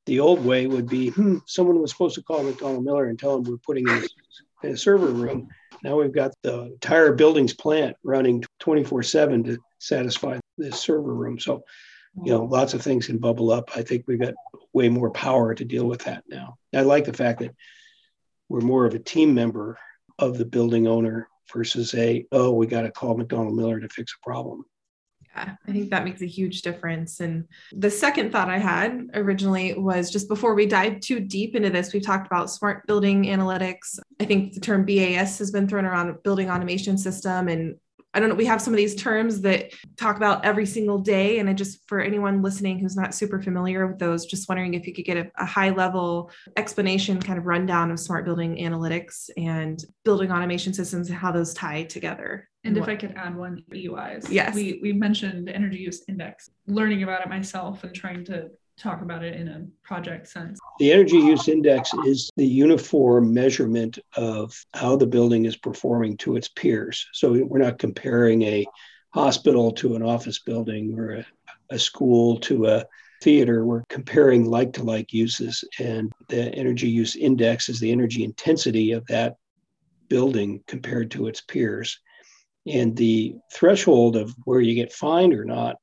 [0.06, 3.37] The old way would be hmm, someone was supposed to call MacDonald Miller and tell
[3.37, 4.04] him we're putting in
[4.64, 5.48] a, a server room.
[5.83, 11.38] Now we've got the entire building's plant running 24 7 to satisfy this server room.
[11.38, 11.62] So,
[12.22, 13.70] you know, lots of things can bubble up.
[13.76, 14.35] I think we've got
[14.72, 16.56] way more power to deal with that now.
[16.74, 17.54] I like the fact that
[18.48, 19.78] we're more of a team member
[20.18, 24.14] of the building owner versus a, oh, we got to call MacDonald Miller to fix
[24.14, 24.64] a problem.
[25.46, 27.20] Yeah, I think that makes a huge difference.
[27.20, 31.70] And the second thought I had originally was just before we dive too deep into
[31.70, 33.98] this, we've talked about smart building analytics.
[34.18, 37.76] I think the term BAS has been thrown around building automation system and
[38.12, 41.38] I don't know, we have some of these terms that talk about every single day.
[41.38, 44.87] And I just, for anyone listening who's not super familiar with those, just wondering if
[44.87, 49.31] you could get a, a high level explanation, kind of rundown of smart building analytics
[49.37, 52.49] and building automation systems and how those tie together.
[52.64, 54.31] And if I could add one EUIs.
[54.31, 54.55] Yes.
[54.55, 59.23] We, we mentioned energy use index, learning about it myself and trying to talk about
[59.23, 60.59] it in a project sense.
[60.79, 66.37] The energy use index is the uniform measurement of how the building is performing to
[66.37, 67.07] its peers.
[67.12, 68.66] So we're not comparing a
[69.11, 71.27] hospital to an office building or a,
[71.71, 72.85] a school to a
[73.23, 73.64] theater.
[73.64, 75.62] We're comparing like to like uses.
[75.79, 79.37] And the energy use index is the energy intensity of that
[80.09, 82.01] building compared to its peers.
[82.66, 85.77] And the threshold of where you get fined or not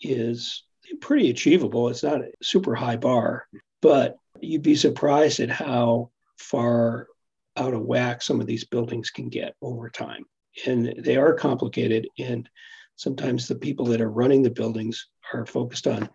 [0.00, 0.64] is
[1.00, 1.88] pretty achievable.
[1.88, 3.46] It's not a super high bar,
[3.82, 7.08] but you'd be surprised at how far
[7.56, 10.24] out of whack some of these buildings can get over time.
[10.66, 12.08] And they are complicated.
[12.18, 12.48] And
[12.96, 16.08] sometimes the people that are running the buildings are focused on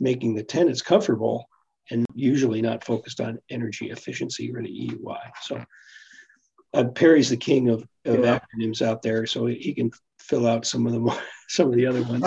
[0.00, 1.48] making the tenants comfortable
[1.90, 5.30] and usually not focused on energy efficiency or the EUI.
[5.42, 5.64] So
[6.74, 8.38] uh, Perry's the king of, of yeah.
[8.38, 12.02] acronyms out there, so he can fill out some of the some of the other
[12.02, 12.24] ones.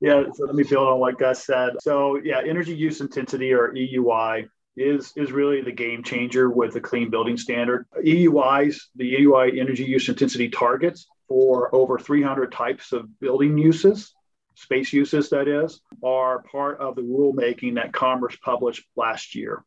[0.00, 1.70] Yeah, so let me build on what Gus said.
[1.80, 6.80] So yeah, energy use intensity or EUI is is really the game changer with the
[6.80, 7.86] clean building standard.
[8.04, 14.14] EUIs, the EUI energy use intensity targets for over 300 types of building uses,
[14.54, 19.64] space uses that is, are part of the rulemaking that Commerce published last year.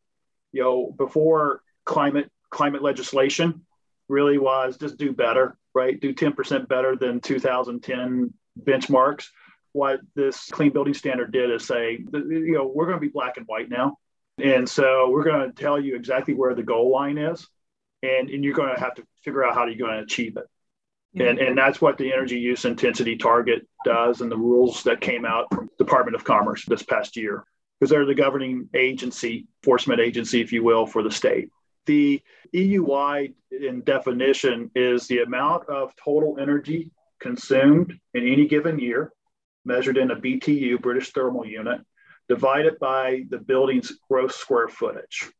[0.52, 3.66] You know, before climate climate legislation
[4.08, 6.00] really was just do better, right?
[6.00, 9.28] Do 10% better than 2010 benchmarks
[9.72, 13.36] what this clean building standard did is say, you know, we're going to be black
[13.36, 13.96] and white now.
[14.38, 17.46] And so we're going to tell you exactly where the goal line is.
[18.02, 20.44] And, and you're going to have to figure out how you're going to achieve it.
[21.12, 21.26] Yeah.
[21.26, 25.24] And, and that's what the energy use intensity target does and the rules that came
[25.24, 27.44] out from Department of Commerce this past year,
[27.78, 31.50] because they're the governing agency, enforcement agency, if you will, for the state.
[31.84, 32.22] The
[32.54, 39.12] EUI in definition is the amount of total energy consumed in any given year,
[39.64, 41.80] measured in a BTU, British thermal unit,
[42.28, 45.30] divided by the building's gross square footage.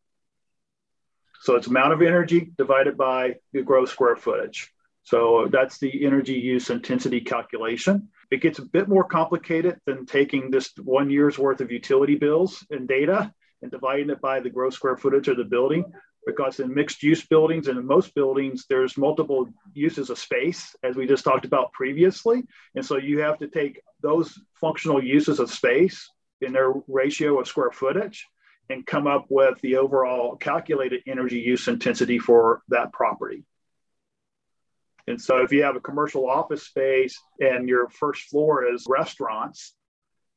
[1.43, 4.73] So it's amount of energy divided by the gross square footage.
[5.05, 8.09] So that's the energy use intensity calculation.
[8.31, 12.65] It gets a bit more complicated than taking this one year's worth of utility bills
[12.71, 15.85] and data and dividing it by the gross square footage of the building.
[16.25, 20.95] Because in mixed use buildings and in most buildings, there's multiple uses of space, as
[20.95, 22.45] we just talked about previously.
[22.75, 26.09] And so you have to take those functional uses of space
[26.41, 28.27] in their ratio of square footage
[28.71, 33.45] and come up with the overall calculated energy use intensity for that property.
[35.09, 39.75] And so if you have a commercial office space and your first floor is restaurants,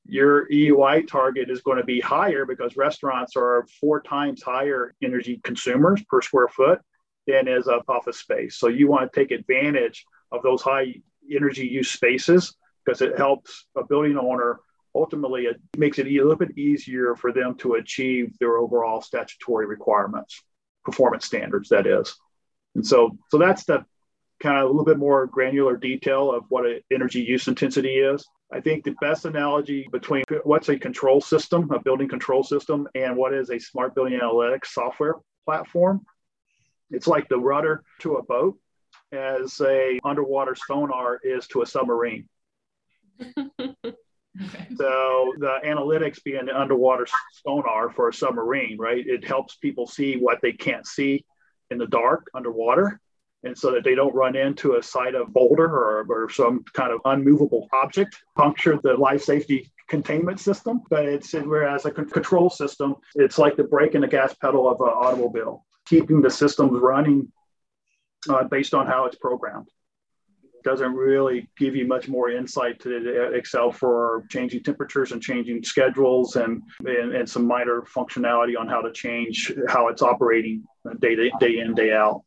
[0.07, 5.39] your EUI target is going to be higher because restaurants are four times higher energy
[5.43, 6.79] consumers per square foot
[7.27, 8.57] than is a office space.
[8.57, 10.95] So you want to take advantage of those high
[11.33, 14.59] energy use spaces because it helps a building owner.
[14.93, 19.65] Ultimately, it makes it a little bit easier for them to achieve their overall statutory
[19.65, 20.41] requirements,
[20.83, 22.15] performance standards, that is.
[22.75, 23.85] And so, so that's the
[24.39, 28.25] kind of a little bit more granular detail of what an energy use intensity is.
[28.51, 33.17] I think the best analogy between what's a control system, a building control system, and
[33.17, 36.05] what is a smart building analytics software platform.
[36.91, 38.58] It's like the rudder to a boat
[39.12, 42.29] as a underwater sonar is to a submarine.
[44.43, 44.67] Okay.
[44.75, 47.08] So the analytics being the underwater
[47.45, 49.01] sonar for a submarine, right?
[49.05, 51.23] It helps people see what they can't see
[51.71, 52.99] in the dark underwater
[53.45, 56.91] and so that they don't run into a site of boulder or, or some kind
[56.91, 60.81] of unmovable object, puncture the life safety containment system.
[60.89, 64.81] But it's whereas a control system, it's like the brake and the gas pedal of
[64.81, 67.31] an automobile, keeping the systems running
[68.27, 69.67] uh, based on how it's programmed.
[70.63, 76.36] Doesn't really give you much more insight to Excel for changing temperatures and changing schedules
[76.38, 80.63] and, and, and some minor functionality on how to change how it's operating
[80.99, 82.23] day, day in, day out.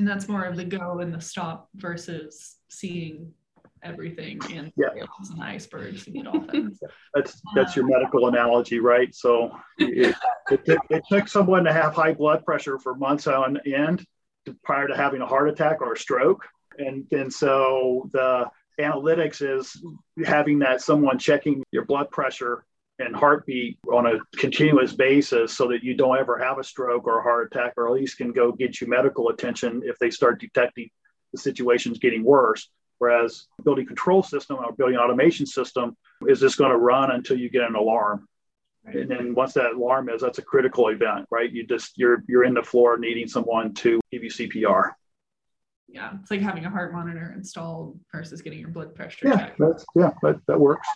[0.00, 3.34] And that's more of the go and the stop versus seeing
[3.82, 4.88] everything and yeah.
[4.96, 6.80] and icebergs and dolphins.
[7.14, 9.14] that's that's your uh, medical analogy, right?
[9.14, 10.16] So it,
[10.50, 14.06] it, took, it took someone to have high blood pressure for months on end
[14.46, 16.46] to, prior to having a heart attack or a stroke,
[16.78, 18.46] and and so the
[18.80, 19.84] analytics is
[20.24, 22.64] having that someone checking your blood pressure
[23.00, 27.20] and heartbeat on a continuous basis so that you don't ever have a stroke or
[27.20, 30.40] a heart attack, or at least can go get you medical attention if they start
[30.40, 30.90] detecting
[31.32, 32.68] the situation's getting worse.
[32.98, 35.96] Whereas building control system or building automation system
[36.28, 38.26] is just going to run until you get an alarm.
[38.84, 41.50] And then once that alarm is, that's a critical event, right?
[41.50, 44.92] You just you're you're in the floor needing someone to give you CPR.
[45.88, 49.28] Yeah, it's like having a heart monitor installed versus getting your blood pressure.
[49.28, 49.58] Yeah, checked.
[49.58, 50.86] that's yeah, that, that works.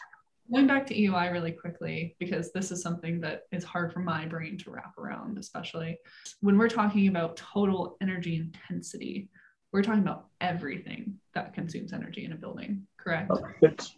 [0.53, 4.27] Going back to EUI really quickly, because this is something that is hard for my
[4.27, 5.99] brain to wrap around, especially
[6.41, 9.31] when we're talking about total energy intensity,
[9.73, 13.31] we're talking about everything that consumes energy in a building, correct?
[13.33, 13.97] Oh, it's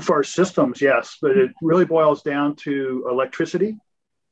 [0.00, 3.76] for systems, yes, but it really boils down to electricity,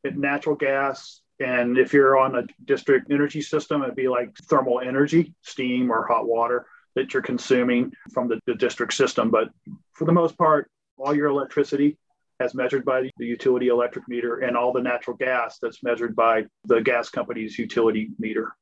[0.05, 5.35] natural gas, and if you're on a district energy system, it'd be like thermal energy,
[5.43, 9.31] steam or hot water that you're consuming from the, the district system.
[9.31, 9.49] But
[9.93, 11.99] for the most part, all your electricity
[12.41, 16.45] as measured by the utility electric meter and all the natural gas that's measured by
[16.65, 18.53] the gas company's utility meter.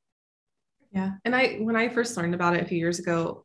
[0.92, 1.12] Yeah.
[1.25, 3.44] And I, when I first learned about it a few years ago,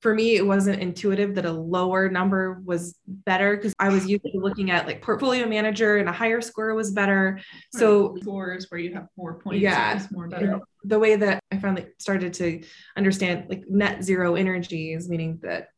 [0.00, 4.22] for me, it wasn't intuitive that a lower number was better because I was used
[4.22, 7.40] to looking at like portfolio manager and a higher score was better.
[7.72, 10.60] So scores where you have more points, yeah, more better.
[10.84, 12.62] The way that I finally started to
[12.96, 15.70] understand like net zero energy is meaning that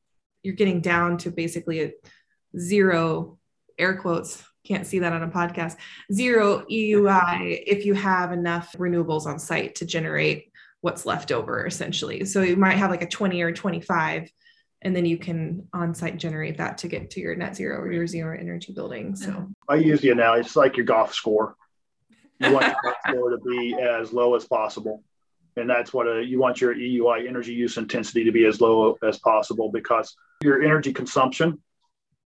[0.42, 1.92] you're getting down to basically a
[2.58, 3.38] zero
[3.78, 5.76] air quotes can't see that on a podcast
[6.12, 10.50] zero EUI if you have enough renewables on site to generate
[10.82, 12.24] what's left over essentially.
[12.24, 14.30] So you might have like a 20 or 25
[14.82, 17.92] and then you can on site generate that to get to your net zero or
[17.92, 19.48] your zero energy building so.
[19.68, 21.54] I use the analogy it's like your golf score.
[22.38, 25.02] You want your golf score to be as low as possible
[25.56, 28.96] and that's what a, you want your EUI energy use intensity to be as low
[29.02, 31.58] as possible because your energy consumption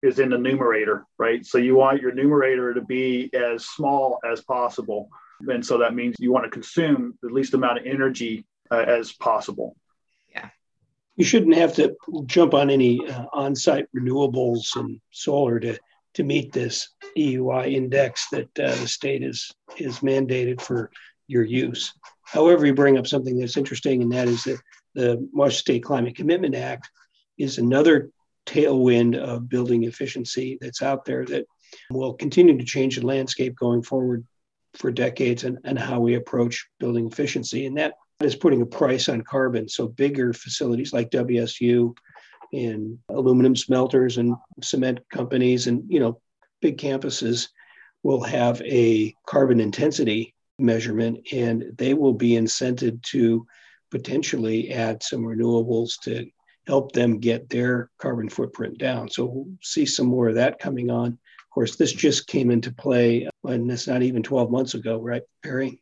[0.05, 1.45] is in the numerator, right?
[1.47, 5.09] So you want your numerator to be as small as possible.
[5.49, 9.13] And so that means you want to consume the least amount of energy uh, as
[9.13, 9.77] possible.
[10.33, 10.51] Yeah.
[11.17, 15.79] You shouldn't have to jump on any uh, on site renewables and solar to,
[16.15, 20.91] to meet this EUI index that uh, the state is, is mandated for
[21.29, 21.95] your use.
[22.23, 24.61] However, you bring up something that's interesting, and that is that
[24.95, 26.91] the Washington State Climate Commitment Act
[27.39, 28.11] is another
[28.47, 31.47] tailwind of building efficiency that's out there that
[31.91, 34.25] will continue to change the landscape going forward
[34.75, 37.67] for decades and, and how we approach building efficiency.
[37.67, 39.69] And that is putting a price on carbon.
[39.69, 41.95] So bigger facilities like WSU
[42.53, 46.21] and aluminum smelters and cement companies and you know
[46.61, 47.49] big campuses
[48.03, 53.47] will have a carbon intensity measurement and they will be incented to
[53.91, 56.29] potentially add some renewables to
[56.67, 59.09] help them get their carbon footprint down.
[59.09, 61.09] So we'll see some more of that coming on.
[61.09, 65.23] Of course, this just came into play and it's not even 12 months ago, right,
[65.43, 65.81] Perry?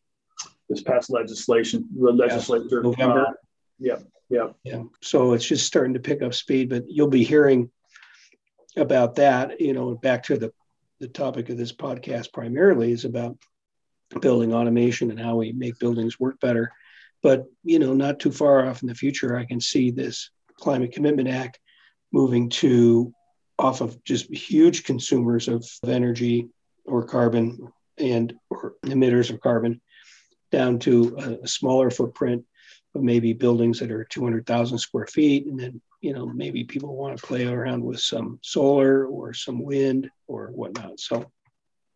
[0.69, 2.67] This past legislation, the legislature.
[2.71, 3.27] Yeah, November.
[3.29, 3.33] Uh,
[3.79, 4.49] yeah, yeah.
[4.65, 4.83] Yeah.
[5.03, 7.71] So it's just starting to pick up speed, but you'll be hearing
[8.77, 10.53] about that, you know, back to the,
[10.99, 13.37] the topic of this podcast primarily is about
[14.21, 16.73] building automation and how we make buildings work better.
[17.23, 20.31] But, you know, not too far off in the future, I can see this
[20.63, 21.59] Climate Commitment Act
[22.13, 23.13] moving to
[23.59, 26.49] off of just huge consumers of energy
[26.85, 29.81] or carbon and or emitters of carbon
[30.53, 32.45] down to a, a smaller footprint
[32.95, 35.47] of maybe buildings that are 200,000 square feet.
[35.47, 39.65] And then, you know, maybe people want to play around with some solar or some
[39.65, 41.01] wind or whatnot.
[41.01, 41.31] So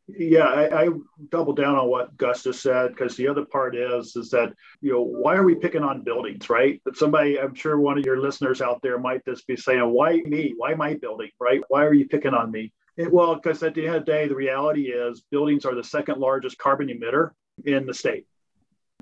[0.09, 0.89] yeah, I, I,
[1.31, 4.93] double down on what Gus just said because the other part is is that you
[4.93, 6.81] know why are we picking on buildings, right?
[6.85, 10.21] But somebody, I'm sure one of your listeners out there might just be saying, why
[10.25, 10.55] me?
[10.57, 11.61] Why my building, right?
[11.69, 12.73] Why are you picking on me?
[12.97, 15.85] It, well, because at the end of the day, the reality is buildings are the
[15.85, 17.31] second largest carbon emitter
[17.65, 18.27] in the state.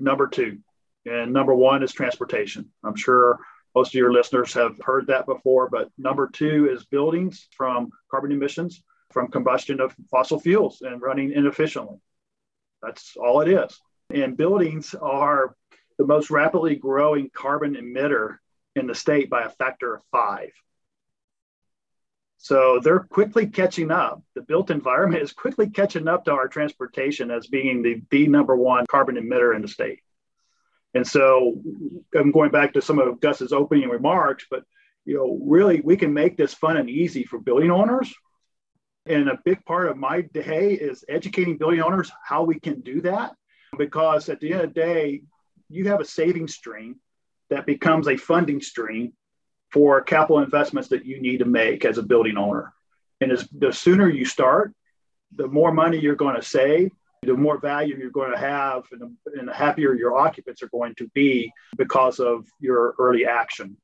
[0.01, 0.59] Number two,
[1.05, 2.71] and number one is transportation.
[2.83, 3.39] I'm sure
[3.75, 8.33] most of your listeners have heard that before, but number two is buildings from carbon
[8.33, 8.83] emissions
[9.15, 11.97] from combustion of fossil fuels and running inefficiently.
[12.83, 13.81] That's all it is.
[14.13, 15.57] And buildings are
[15.97, 18.37] the most rapidly growing carbon emitter
[18.77, 20.51] in the state by a factor of five.
[22.39, 24.23] So they're quickly catching up.
[24.35, 28.55] The built environment is quickly catching up to our transportation as being the, the number
[28.55, 30.01] one carbon emitter in the state.
[30.93, 31.63] And so
[32.15, 34.65] I'm going back to some of Gus's opening remarks, but
[35.05, 38.13] you know, really we can make this fun and easy for building owners
[39.07, 43.01] and a big part of my day is educating building owners how we can do
[43.03, 43.35] that.
[43.77, 45.23] Because at the end of the day,
[45.69, 46.97] you have a saving stream
[47.51, 49.13] that becomes a funding stream
[49.73, 52.73] for capital investments that you need to make as a building owner.
[53.21, 54.73] And as, the sooner you start,
[55.37, 59.01] the more money you're going to save, the more value you're going to have, and
[59.01, 63.77] the, and the happier your occupants are going to be because of your early action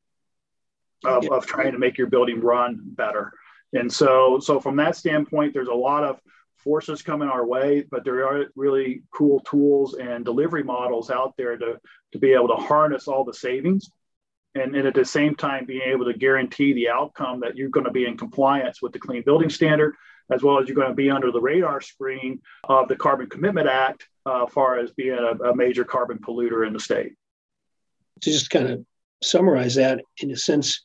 [1.05, 3.33] of, of trying to make your building run better.
[3.73, 6.21] And so, so from that standpoint, there's a lot of
[6.57, 11.57] forces coming our way, but there are really cool tools and delivery models out there
[11.57, 11.81] to,
[12.13, 13.91] to be able to harness all the savings.
[14.57, 17.87] And, and at the same time being able to guarantee the outcome that you're going
[17.87, 19.95] to be in compliance with the clean building standard
[20.31, 23.69] as well as you're going to be under the radar screen of the carbon commitment
[23.69, 27.13] act uh, far as being a, a major carbon polluter in the state.
[28.23, 28.85] To just kind of
[29.23, 30.83] summarize that in a sense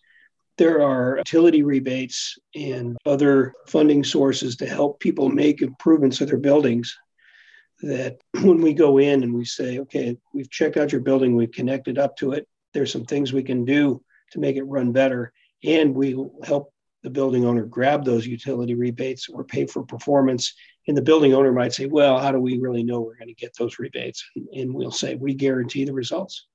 [0.57, 6.37] there are utility rebates and other funding sources to help people make improvements to their
[6.37, 6.97] buildings.
[7.81, 11.51] That when we go in and we say, okay, we've checked out your building, we've
[11.51, 15.33] connected up to it, there's some things we can do to make it run better.
[15.63, 16.71] And we help
[17.03, 20.53] the building owner grab those utility rebates or pay for performance.
[20.87, 23.33] And the building owner might say, well, how do we really know we're going to
[23.33, 24.23] get those rebates?
[24.53, 26.47] And we'll say, we guarantee the results.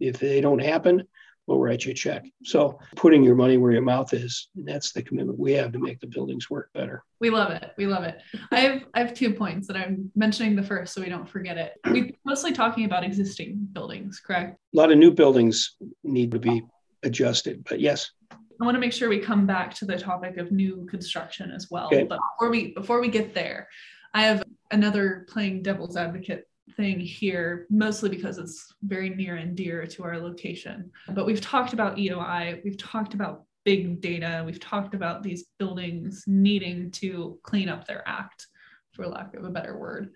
[0.00, 1.04] If they don't happen,
[1.52, 2.24] we'll write you a check.
[2.44, 5.78] So putting your money where your mouth is, and that's the commitment we have to
[5.78, 7.04] make the buildings work better.
[7.20, 7.72] We love it.
[7.76, 8.20] We love it.
[8.50, 11.58] I have I have two points that I'm mentioning the first so we don't forget
[11.58, 11.74] it.
[11.86, 14.58] We're mostly talking about existing buildings, correct?
[14.74, 16.62] A lot of new buildings need to be
[17.02, 18.10] adjusted, but yes.
[18.32, 21.68] I want to make sure we come back to the topic of new construction as
[21.70, 21.86] well.
[21.86, 22.04] Okay.
[22.04, 23.68] But before we before we get there,
[24.14, 29.86] I have another playing devil's advocate thing here, mostly because it's very near and dear
[29.86, 30.90] to our location.
[31.08, 36.24] But we've talked about EUI, we've talked about big data, we've talked about these buildings
[36.26, 38.46] needing to clean up their act,
[38.92, 40.12] for lack of a better word.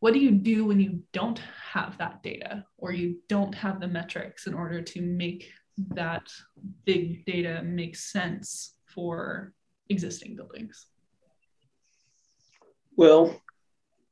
[0.00, 1.40] What do you do when you don't
[1.72, 5.50] have that data or you don't have the metrics in order to make
[5.94, 6.28] that
[6.84, 9.52] big data make sense for
[9.88, 10.86] existing buildings?
[12.96, 13.40] Well,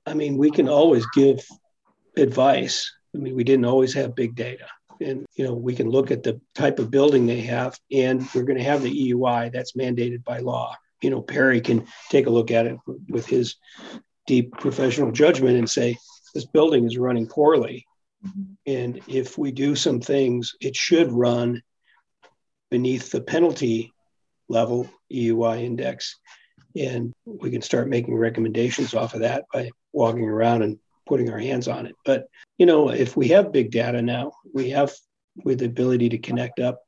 [0.06, 1.46] I mean, we can always give
[2.16, 2.92] advice.
[3.14, 4.66] I mean, we didn't always have big data.
[5.00, 8.44] And, you know, we can look at the type of building they have, and we're
[8.44, 10.76] going to have the EUI that's mandated by law.
[11.02, 13.56] You know, Perry can take a look at it with his
[14.26, 15.96] deep professional judgment and say,
[16.34, 17.86] this building is running poorly.
[18.26, 18.52] Mm-hmm.
[18.66, 21.62] And if we do some things, it should run
[22.70, 23.92] beneath the penalty
[24.48, 26.18] level EUI index.
[26.76, 31.38] And we can start making recommendations off of that by walking around and putting our
[31.38, 31.94] hands on it.
[32.04, 32.26] But,
[32.58, 34.92] you know, if we have big data now, we have
[35.44, 36.80] with the ability to connect up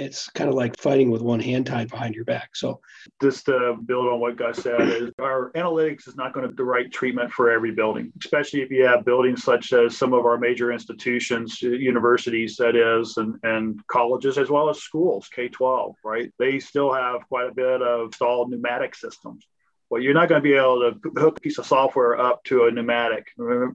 [0.00, 2.54] it's kind of like fighting with one hand tied behind your back.
[2.54, 2.80] So,
[3.20, 6.56] just to build on what Gus said, is our analytics is not going to be
[6.56, 10.24] the right treatment for every building, especially if you have buildings such as some of
[10.24, 15.96] our major institutions, universities, that is, and, and colleges, as well as schools, K 12,
[16.04, 16.32] right?
[16.38, 19.46] They still have quite a bit of installed pneumatic systems.
[19.88, 22.64] Well, you're not going to be able to hook a piece of software up to
[22.64, 23.28] a pneumatic,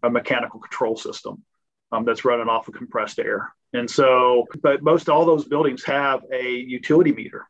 [0.03, 1.43] a mechanical control system
[1.91, 3.53] um, that's running off of compressed air.
[3.74, 7.45] And so, but most all those buildings have a utility meter.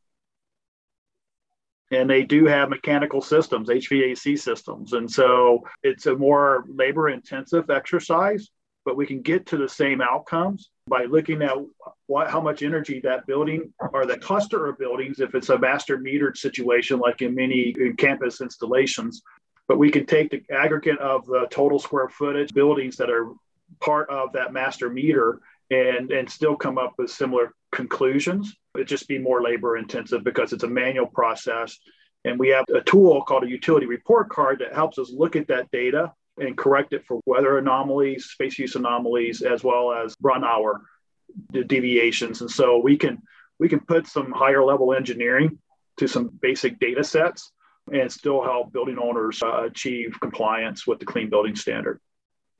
[1.90, 4.94] And they do have mechanical systems, HVAC systems.
[4.94, 8.50] And so it's a more labor intensive exercise,
[8.86, 11.56] but we can get to the same outcomes by looking at
[12.08, 15.98] what, how much energy that building or the cluster of buildings, if it's a master
[15.98, 19.22] metered situation like in many campus installations,
[19.68, 23.30] but we can take the aggregate of the total square footage buildings that are
[23.80, 28.54] part of that master meter and and still come up with similar conclusions.
[28.76, 31.78] It'd just be more labor intensive because it's a manual process.
[32.26, 35.48] And we have a tool called a utility report card that helps us look at
[35.48, 40.44] that data and correct it for weather anomalies, space use anomalies, as well as run
[40.44, 40.82] hour
[41.52, 42.42] deviations.
[42.42, 43.22] And so we can
[43.60, 45.60] we can put some higher level engineering
[45.98, 47.52] to some basic data sets
[47.92, 52.00] and still help building owners uh, achieve compliance with the clean building standard.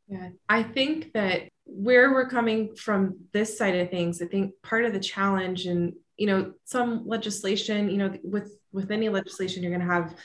[0.08, 4.84] Yeah, I think that where we're coming from this side of things, I think part
[4.84, 9.76] of the challenge and you know some legislation, you know, with with any legislation, you're
[9.76, 10.16] going to have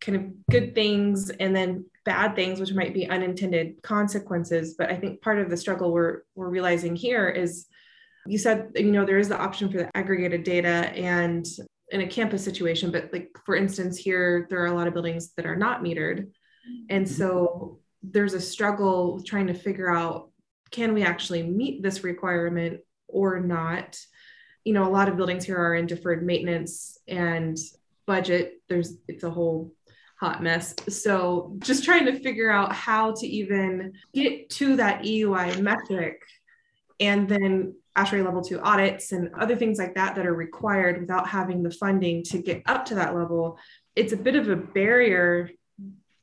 [0.00, 4.74] kind of good things and then bad things, which might be unintended consequences.
[4.76, 7.66] But I think part of the struggle we're we're realizing here is,
[8.26, 11.46] you said you know there is the option for the aggregated data and
[11.92, 15.32] in a campus situation, but like for instance here there are a lot of buildings
[15.36, 16.28] that are not metered,
[16.88, 17.14] and mm-hmm.
[17.14, 20.30] so there's a struggle trying to figure out
[20.70, 23.98] can we actually meet this requirement or not
[24.64, 27.56] you know a lot of buildings here are in deferred maintenance and
[28.06, 28.60] budget.
[28.68, 29.72] There's it's a whole
[30.18, 30.74] hot mess.
[30.88, 36.20] So just trying to figure out how to even get to that eui metric
[36.98, 41.26] and then ASHRAE level two audits and other things like that that are required without
[41.26, 43.58] having the funding to get up to that level
[43.96, 45.50] it's a bit of a barrier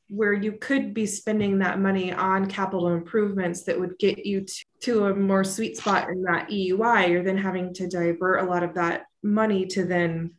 [0.08, 4.64] where you could be spending that money on capital improvements that would get you to,
[4.80, 8.62] to a more sweet spot in that EUI, you're then having to divert a lot
[8.62, 10.32] of that money to then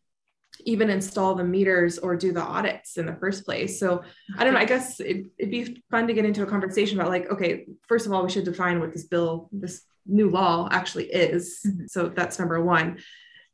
[0.65, 3.79] even install the meters or do the audits in the first place.
[3.79, 4.03] So
[4.37, 4.59] I don't know.
[4.59, 8.05] I guess it, would be fun to get into a conversation about like, okay, first
[8.05, 11.61] of all, we should define what this bill, this new law actually is.
[11.65, 11.85] Mm-hmm.
[11.87, 12.99] So that's number one,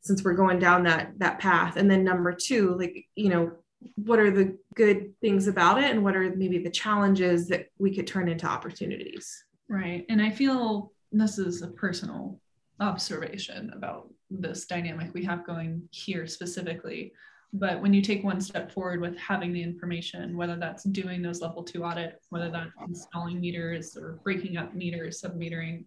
[0.00, 1.76] since we're going down that that path.
[1.76, 3.52] And then number two, like, you know,
[3.96, 7.94] what are the good things about it and what are maybe the challenges that we
[7.94, 9.44] could turn into opportunities.
[9.68, 10.04] Right.
[10.08, 12.40] And i feel this is a personal
[12.80, 17.12] observation about this dynamic we have going here specifically.
[17.52, 21.40] But when you take one step forward with having the information whether that's doing those
[21.40, 25.84] level two audit whether that's installing meters or breaking up meters sub-metering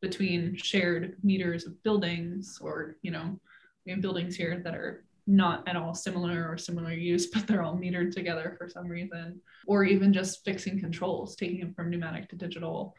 [0.00, 3.38] between shared meters of buildings or you know
[3.84, 7.62] we have buildings here that are not at all similar or similar use, but they're
[7.62, 12.28] all metered together for some reason, or even just fixing controls, taking them from pneumatic
[12.30, 12.94] to digital.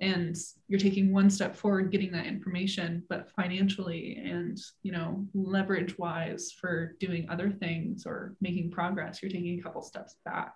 [0.00, 0.36] And
[0.68, 6.52] you're taking one step forward, getting that information, but financially and you know, leverage wise
[6.52, 10.54] for doing other things or making progress, you're taking a couple steps back.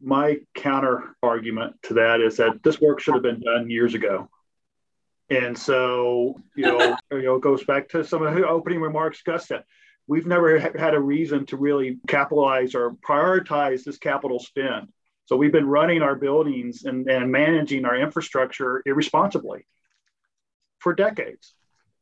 [0.00, 4.30] My counter argument to that is that this work should have been done years ago.
[5.30, 9.22] And so, you know, you know, it goes back to some of the opening remarks
[9.22, 9.64] Gus said.
[10.06, 14.88] We've never had a reason to really capitalize or prioritize this capital spend.
[15.26, 19.66] So we've been running our buildings and, and managing our infrastructure irresponsibly
[20.78, 21.52] for decades.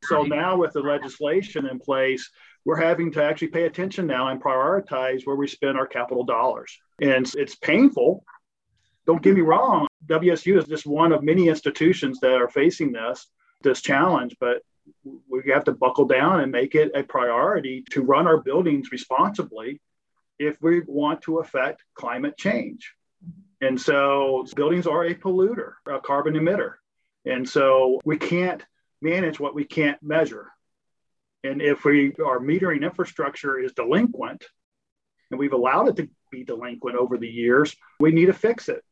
[0.05, 2.31] So now with the legislation in place,
[2.65, 6.79] we're having to actually pay attention now and prioritize where we spend our capital dollars.
[7.01, 8.25] And it's painful.
[9.07, 9.87] Don't get me wrong.
[10.07, 13.27] WSU is just one of many institutions that are facing this
[13.63, 14.63] this challenge, but
[15.29, 19.81] we have to buckle down and make it a priority to run our buildings responsibly
[20.39, 22.93] if we want to affect climate change.
[23.61, 26.75] And so buildings are a polluter, a carbon emitter.
[27.25, 28.65] And so we can't
[29.01, 30.49] manage what we can't measure.
[31.43, 34.45] And if we our metering infrastructure is delinquent,
[35.31, 38.85] and we've allowed it to be delinquent over the years, we need to fix it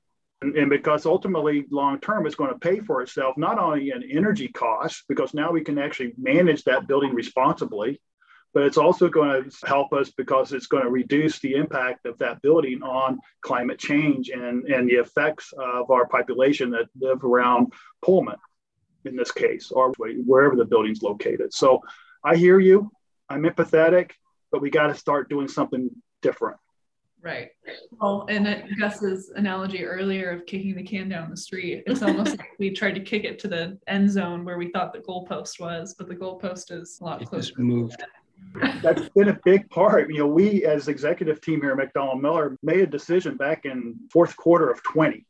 [0.53, 4.49] And, because ultimately, long term, it's going to pay for itself, not only in energy
[4.49, 8.01] costs, because now we can actually manage that building responsibly,
[8.53, 12.19] but it's also going to help us because it's going to reduce the impact of
[12.19, 17.73] that building on climate change and, and the effects of our population that live around
[18.03, 18.37] Pullman
[19.05, 21.53] in this case, or wherever the building's located.
[21.53, 21.83] So
[22.25, 22.91] I hear you.
[23.29, 24.13] I'm empathetic,
[24.51, 25.91] but we got to start doing something
[26.23, 26.57] different.
[27.25, 27.49] Right.
[28.03, 32.51] Well, and Gus's analogy earlier of kicking the can down the street, it's almost like
[32.59, 35.95] we tried to kick it to the end zone where we thought the goalpost was,
[35.99, 37.55] but the goalpost is a lot it closer.
[37.57, 38.05] moved.
[38.83, 40.11] That's been a big part.
[40.11, 43.97] You know, we as executive team here at MacDonald Miller made a decision back in
[44.13, 45.25] fourth quarter of 20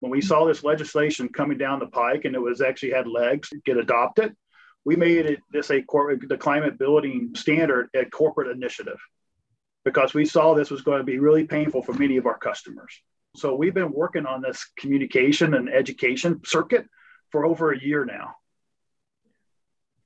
[0.00, 3.50] when we saw this legislation coming down the pike and it was actually had legs
[3.64, 4.36] get adopted,
[4.84, 8.98] we made it this a corporate the climate building standard a corporate initiative
[9.88, 13.00] because we saw this was going to be really painful for many of our customers.
[13.36, 16.86] So we've been working on this communication and education circuit
[17.32, 18.34] for over a year now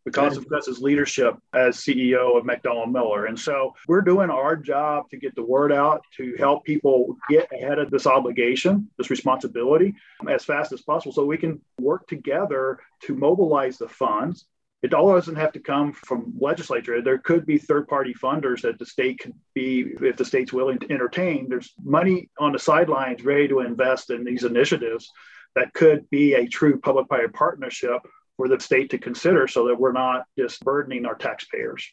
[0.05, 3.27] because of Gus's leadership as CEO of MacDonald Miller.
[3.27, 7.51] And so we're doing our job to get the word out to help people get
[7.53, 9.95] ahead of this obligation, this responsibility
[10.29, 14.45] as fast as possible so we can work together to mobilize the funds.
[14.83, 17.01] It all doesn't have to come from legislature.
[17.01, 20.81] There could be third party funders that the state could be, if the state's willing
[20.81, 21.49] to entertain.
[21.49, 25.09] There's money on the sidelines ready to invest in these initiatives
[25.55, 27.99] that could be a true public private partnership
[28.37, 31.87] for the state to consider so that we're not just burdening our taxpayers.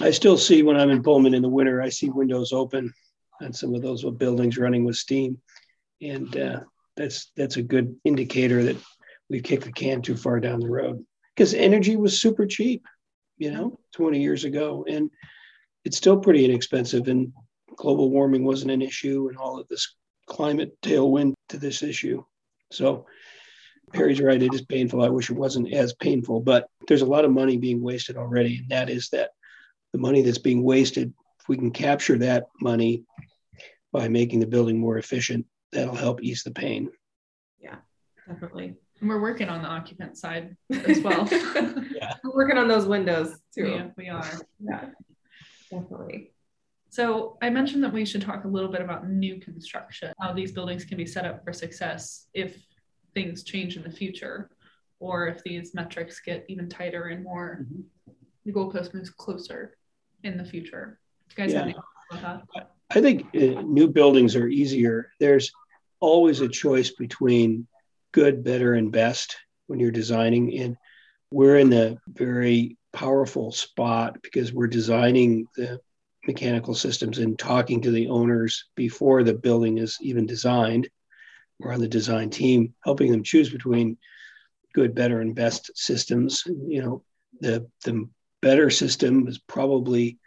[0.00, 2.92] I still see when I'm in Pullman in the winter, I see windows open
[3.40, 5.38] and some of those buildings running with steam.
[6.00, 6.60] And uh,
[6.96, 8.76] that's that's a good indicator that
[9.28, 11.04] we've kicked the can too far down the road
[11.34, 12.86] because energy was super cheap,
[13.38, 14.84] you know, 20 years ago.
[14.88, 15.10] And
[15.84, 17.08] it's still pretty inexpensive.
[17.08, 17.32] And
[17.76, 19.96] global warming wasn't an issue and all of this
[20.26, 22.24] climate tailwind to this issue.
[22.72, 23.06] So
[23.92, 24.42] Perry's right.
[24.42, 25.02] It is painful.
[25.02, 28.58] I wish it wasn't as painful, but there's a lot of money being wasted already.
[28.58, 29.30] And that is that
[29.92, 33.04] the money that's being wasted, if we can capture that money
[33.92, 36.90] by making the building more efficient, that'll help ease the pain.
[37.60, 37.76] Yeah,
[38.26, 38.74] definitely.
[39.04, 41.28] And we're working on the occupant side as well.
[41.30, 42.14] yeah.
[42.24, 43.66] We're working on those windows too.
[43.66, 44.40] Yeah, we are.
[44.58, 44.86] Yeah,
[45.70, 46.32] definitely.
[46.88, 50.52] So I mentioned that we should talk a little bit about new construction, how these
[50.52, 52.56] buildings can be set up for success if
[53.12, 54.48] things change in the future
[55.00, 57.82] or if these metrics get even tighter and more mm-hmm.
[58.46, 59.76] the goalpost moves closer
[60.22, 60.98] in the future.
[61.28, 61.58] Do you guys yeah.
[61.58, 61.76] have any
[62.10, 62.70] about that?
[62.88, 65.10] I think uh, new buildings are easier.
[65.20, 65.52] There's
[66.00, 67.66] always a choice between
[68.14, 69.36] good, better, and best
[69.66, 70.56] when you're designing.
[70.58, 70.76] And
[71.30, 75.80] we're in a very powerful spot because we're designing the
[76.26, 80.88] mechanical systems and talking to the owners before the building is even designed
[81.58, 83.96] we're on the design team, helping them choose between
[84.74, 86.42] good, better, and best systems.
[86.46, 87.02] You know,
[87.40, 88.08] the the
[88.42, 90.18] better system is probably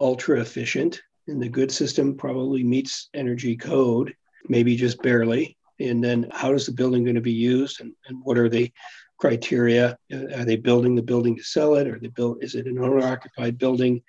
[0.00, 4.14] ultra efficient, and the good system probably meets energy code,
[4.48, 5.56] maybe just barely.
[5.82, 8.72] And then, how is the building going to be used, and, and what are the
[9.18, 9.98] criteria?
[10.12, 11.86] Uh, are they building the building to sell it?
[11.86, 12.42] Or they build?
[12.42, 14.02] Is it an owner-occupied building?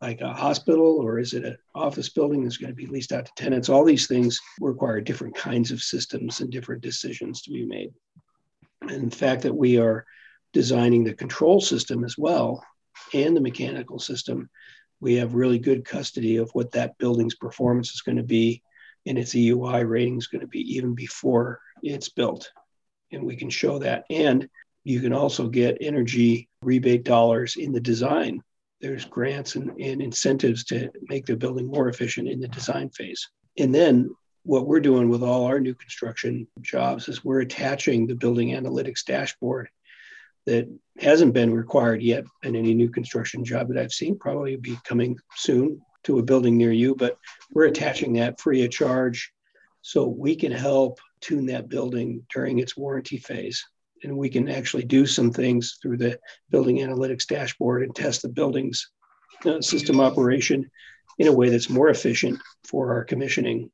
[0.00, 3.26] like a hospital or is it an office building that's going to be leased out
[3.26, 3.68] to tenants?
[3.68, 7.92] All these things require different kinds of systems and different decisions to be made.
[8.82, 10.04] And the fact that we are
[10.52, 12.62] designing the control system as well
[13.14, 14.50] and the mechanical system,
[15.00, 18.62] we have really good custody of what that building's performance is going to be
[19.06, 22.50] and its EUI rating is going to be even before it's built.
[23.12, 24.04] And we can show that.
[24.10, 24.48] And
[24.84, 28.42] you can also get energy rebate dollars in the design
[28.80, 33.28] there's grants and, and incentives to make the building more efficient in the design phase.
[33.58, 38.14] And then what we're doing with all our new construction jobs is we're attaching the
[38.14, 39.68] building analytics dashboard
[40.44, 44.78] that hasn't been required yet in any new construction job that I've seen, probably be
[44.84, 47.18] coming soon to a building near you, but
[47.52, 49.32] we're attaching that free of charge
[49.82, 53.64] so we can help tune that building during its warranty phase
[54.02, 56.18] and we can actually do some things through the
[56.50, 58.90] building analytics dashboard and test the building's
[59.44, 60.70] uh, system operation
[61.18, 63.70] in a way that's more efficient for our commissioning.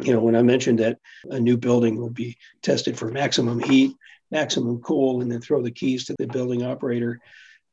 [0.00, 0.98] You know, when I mentioned that
[1.30, 3.94] a new building will be tested for maximum heat,
[4.30, 7.20] maximum cool, and then throw the keys to the building operator,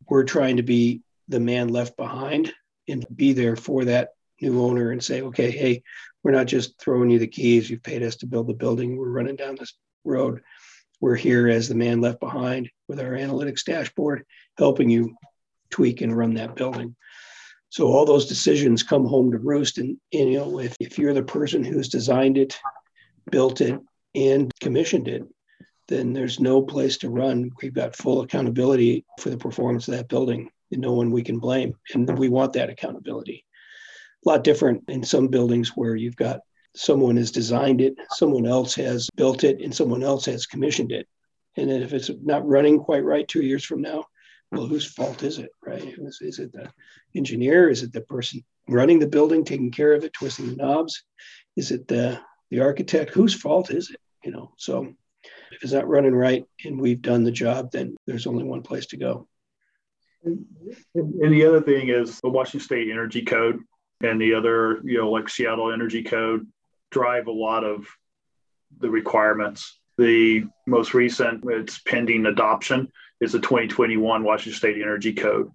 [0.10, 2.54] we're trying to be the man left behind
[2.88, 4.10] and be there for that
[4.42, 5.84] new owner and say, okay, hey,
[6.24, 7.70] we're not just throwing you the keys.
[7.70, 8.98] You've paid us to build the building.
[8.98, 9.74] We're running down this
[10.04, 10.42] road.
[11.00, 14.26] We're here as the man left behind with our analytics dashboard,
[14.58, 15.16] helping you
[15.70, 16.96] tweak and run that building.
[17.70, 19.78] So all those decisions come home to roost.
[19.78, 22.58] And, and you know, if, if you're the person who's designed it
[23.30, 23.80] built it
[24.16, 25.24] and commissioned it,
[25.88, 27.52] then there's no place to run.
[27.62, 31.74] We've got full accountability for the performance of that building no one we can blame.
[31.94, 33.46] And we want that accountability.
[34.26, 36.42] A lot different in some buildings where you've got
[36.76, 41.08] someone has designed it, someone else has built it, and someone else has commissioned it.
[41.56, 44.06] And then if it's not running quite right two years from now,
[44.52, 45.84] well, whose fault is it, right?
[45.98, 46.72] Is, is it the
[47.16, 47.70] engineer?
[47.70, 51.04] Is it the person running the building, taking care of it, twisting the knobs?
[51.56, 53.14] Is it the, the architect?
[53.14, 54.00] Whose fault is it?
[54.24, 54.94] You know, so
[55.52, 58.86] if it's not running right and we've done the job, then there's only one place
[58.88, 59.28] to go.
[60.24, 60.46] And,
[60.94, 63.60] the other thing is the Washington State Energy Code
[64.02, 66.48] and the other, you know, like Seattle Energy Code
[66.92, 67.88] drive a lot of
[68.80, 69.80] the requirements.
[69.98, 75.52] The most recent, it's pending adoption, is the 2021 Washington State Energy Code.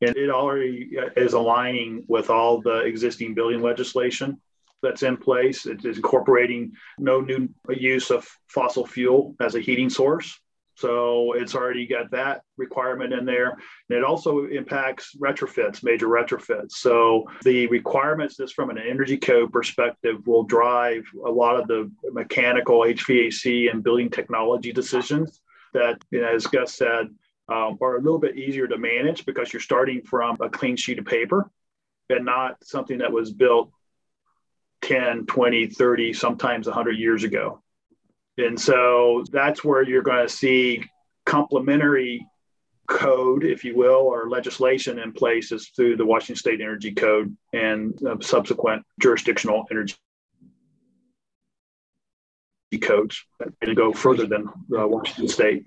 [0.00, 4.40] And it already uh, is aligning with all the existing building legislation
[4.82, 5.66] that's in place.
[5.66, 10.38] It is incorporating no new use of fossil fuel as a heating source.
[10.76, 13.50] So it's already got that requirement in there.
[13.88, 16.72] And it also impacts retrofits, major retrofits.
[16.72, 21.90] So the requirements just from an energy code perspective will drive a lot of the
[22.12, 25.40] mechanical HVAC and building technology decisions
[25.74, 27.08] that, you know, as Gus said,
[27.48, 30.98] um, are a little bit easier to manage because you're starting from a clean sheet
[30.98, 31.50] of paper
[32.08, 33.70] and not something that was built
[34.82, 37.62] 10, 20, 30, sometimes 100 years ago.
[38.38, 40.82] And so that's where you're going to see
[41.24, 42.26] complementary
[42.88, 47.34] code, if you will, or legislation in place is through the Washington State Energy Code
[47.52, 49.96] and uh, subsequent jurisdictional energy
[52.82, 53.24] codes
[53.62, 55.64] to go further than uh, Washington State.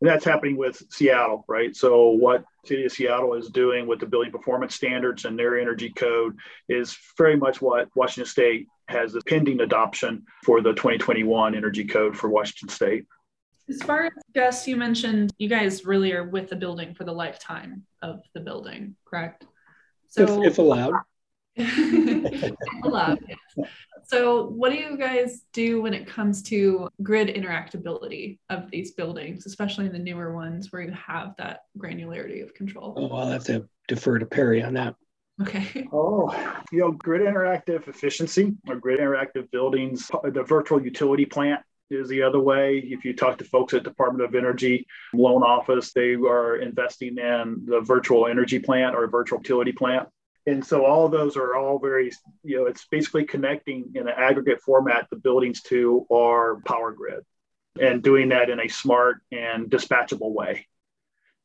[0.00, 1.76] And that's happening with Seattle, right?
[1.76, 5.90] So what City of Seattle is doing with the building performance standards and their energy
[5.90, 6.36] code
[6.68, 12.16] is very much what Washington State has a pending adoption for the 2021 energy code
[12.16, 13.04] for Washington State.
[13.68, 17.12] As far as Gus, you mentioned you guys really are with the building for the
[17.12, 19.46] lifetime of the building, correct?
[20.08, 20.94] So if, if allowed.
[21.56, 22.54] if
[22.84, 23.68] allowed, yes.
[24.04, 29.46] So, what do you guys do when it comes to grid interactability of these buildings,
[29.46, 32.94] especially in the newer ones where you have that granularity of control?
[32.96, 34.96] Oh, I'll have to defer to Perry on that.
[35.40, 35.88] Okay.
[35.92, 36.30] Oh,
[36.70, 42.22] you know, grid interactive efficiency or grid interactive buildings, the virtual utility plant is the
[42.22, 42.78] other way.
[42.78, 47.62] If you talk to folks at Department of Energy loan office, they are investing in
[47.64, 50.08] the virtual energy plant or virtual utility plant
[50.46, 52.10] and so all of those are all very
[52.42, 57.24] you know it's basically connecting in an aggregate format the buildings to our power grid
[57.80, 60.66] and doing that in a smart and dispatchable way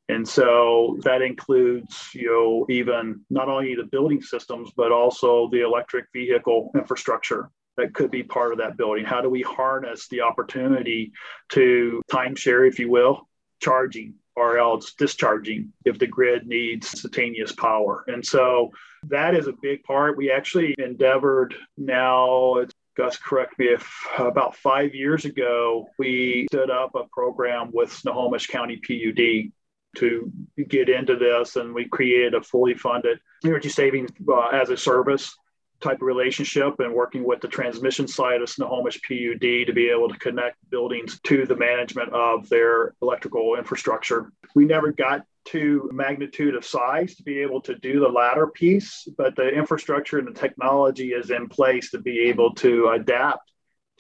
[0.09, 5.61] and so that includes you know even not only the building systems but also the
[5.61, 10.21] electric vehicle infrastructure that could be part of that building how do we harness the
[10.21, 11.11] opportunity
[11.49, 13.27] to timeshare if you will
[13.59, 18.03] charging or else discharging if the grid needs instantaneous power.
[18.07, 18.69] And so
[19.07, 20.15] that is a big part.
[20.15, 22.63] We actually endeavored now,
[22.95, 28.45] Gus, correct me if about five years ago, we stood up a program with Snohomish
[28.45, 29.51] County PUD
[29.95, 30.31] to
[30.67, 35.35] get into this, and we created a fully funded energy savings uh, as a service
[35.79, 40.09] type of relationship and working with the transmission side of Snohomish PUD to be able
[40.09, 44.31] to connect buildings to the management of their electrical infrastructure.
[44.55, 49.07] We never got to magnitude of size to be able to do the latter piece,
[49.17, 53.51] but the infrastructure and the technology is in place to be able to adapt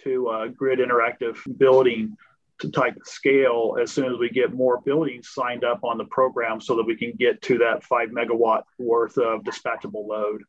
[0.03, 2.17] to grid interactive building
[2.59, 6.59] to type scale as soon as we get more buildings signed up on the program
[6.59, 10.43] so that we can get to that five megawatt worth of dispatchable load.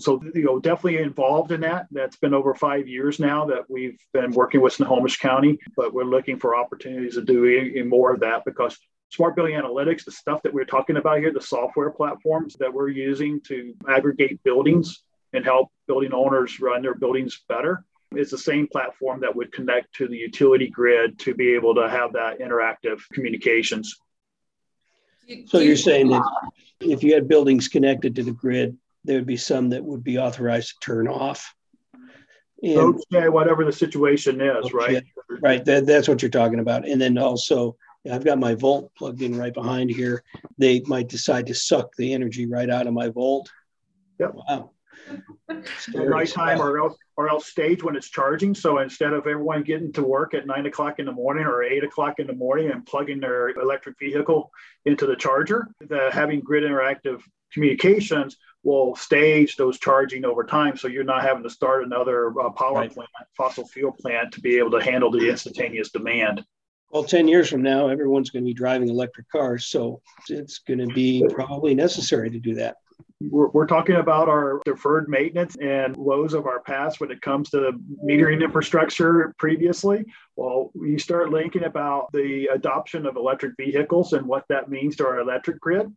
[0.00, 1.86] So you know definitely involved in that.
[1.90, 6.04] That's been over five years now that we've been working with snohomish county but we're
[6.04, 8.78] looking for opportunities to do more of that because
[9.10, 12.88] smart building analytics the stuff that we're talking about here the software platforms that we're
[12.88, 15.02] using to aggregate buildings
[15.32, 17.84] and help building owners run their buildings better
[18.16, 21.88] is the same platform that would connect to the utility grid to be able to
[21.88, 23.96] have that interactive communications
[25.46, 26.22] so you're saying that
[26.80, 30.18] if you had buildings connected to the grid there would be some that would be
[30.18, 31.54] authorized to turn off.
[32.62, 35.04] And, okay, whatever the situation is, okay, right?
[35.40, 35.64] Right.
[35.64, 36.86] That, that's what you're talking about.
[36.86, 37.76] And then also,
[38.10, 40.22] I've got my volt plugged in right behind here.
[40.58, 43.50] They might decide to suck the energy right out of my volt.
[44.18, 44.34] Yep.
[44.34, 44.70] Wow.
[45.94, 48.54] Nighttime or else or else stage when it's charging.
[48.54, 51.84] So instead of everyone getting to work at nine o'clock in the morning or eight
[51.84, 54.50] o'clock in the morning and plugging their electric vehicle
[54.84, 57.20] into the charger, the having grid interactive
[57.52, 60.76] communications will stage those charging over time.
[60.76, 62.92] So you're not having to start another uh, power right.
[62.92, 66.44] plant, fossil fuel plant to be able to handle the instantaneous demand.
[66.90, 69.66] Well, 10 years from now, everyone's going to be driving electric cars.
[69.66, 72.76] So it's going to be probably necessary to do that.
[73.20, 77.50] We're, we're, talking about our deferred maintenance and woes of our past when it comes
[77.50, 80.04] to metering infrastructure previously.
[80.36, 85.06] Well, you start linking about the adoption of electric vehicles and what that means to
[85.06, 85.92] our electric grid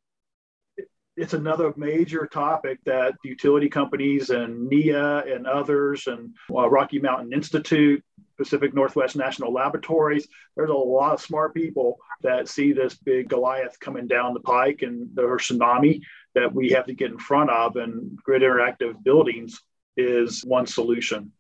[1.16, 7.34] it's another major topic that utility companies and NEEA and others and uh, Rocky Mountain
[7.34, 8.04] Institute,
[8.38, 13.80] Pacific Northwest National Laboratories, there's a lot of smart people that see this big Goliath
[13.80, 16.02] coming down the pike and the tsunami
[16.36, 17.76] that we have to get in front of.
[17.76, 19.60] And grid interactive buildings
[19.98, 21.32] is one solution.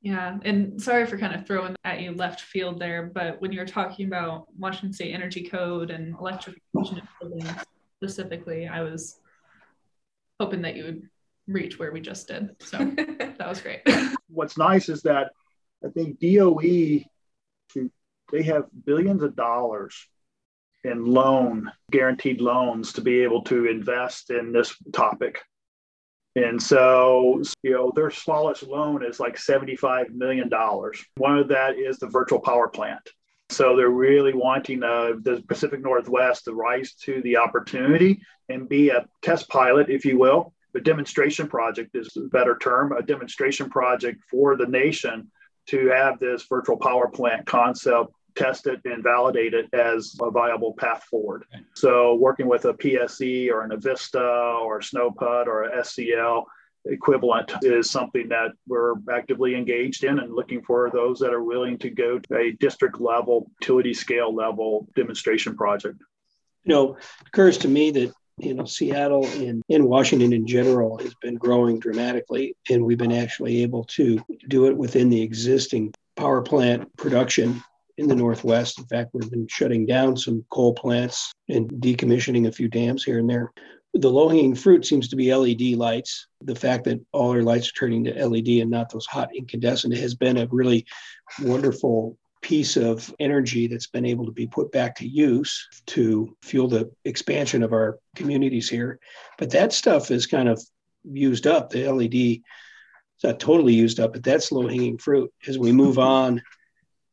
[0.00, 3.66] Yeah, and sorry for kind of throwing at you left field there, but when you're
[3.66, 7.50] talking about Washington State Energy Code and electrification of buildings,
[7.96, 9.18] specifically, I was
[10.38, 11.02] hoping that you would
[11.48, 12.54] reach where we just did.
[12.60, 13.80] So that was great.
[14.28, 15.32] What's nice is that
[15.84, 17.02] I think DOE,
[18.30, 20.06] they have billions of dollars
[20.84, 25.40] in loan, guaranteed loans to be able to invest in this topic.
[26.36, 30.48] And so, you know, their smallest loan is like $75 million.
[31.16, 33.08] One of that is the virtual power plant.
[33.50, 38.90] So they're really wanting uh, the Pacific Northwest to rise to the opportunity and be
[38.90, 40.52] a test pilot, if you will.
[40.74, 45.30] A demonstration project is a better term, a demonstration project for the nation
[45.68, 51.02] to have this virtual power plant concept tested and validate it as a viable path
[51.10, 51.44] forward.
[51.74, 56.44] So working with a PSE or an Avista or a SnoPUD or a SCL
[56.84, 61.76] equivalent is something that we're actively engaged in and looking for those that are willing
[61.78, 65.98] to go to a district level, utility scale level demonstration project.
[66.64, 70.98] You know, it occurs to me that you know Seattle and in Washington in general
[70.98, 75.92] has been growing dramatically, and we've been actually able to do it within the existing
[76.16, 77.62] power plant production
[77.98, 78.78] in the Northwest.
[78.78, 83.18] In fact, we've been shutting down some coal plants and decommissioning a few dams here
[83.18, 83.52] and there
[83.94, 86.26] the low hanging fruit seems to be LED lights.
[86.42, 89.96] The fact that all our lights are turning to LED and not those hot incandescent
[89.96, 90.86] has been a really
[91.42, 96.68] wonderful piece of energy that's been able to be put back to use to fuel
[96.68, 99.00] the expansion of our communities here.
[99.38, 100.62] But that stuff is kind of
[101.04, 101.70] used up.
[101.70, 102.38] The LED is
[103.24, 105.32] not totally used up, but that's low hanging fruit.
[105.48, 106.40] As we move on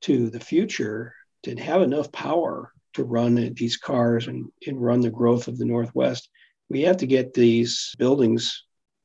[0.01, 5.09] to the future, to have enough power to run these cars and, and run the
[5.09, 6.29] growth of the Northwest,
[6.69, 8.63] we have to get these buildings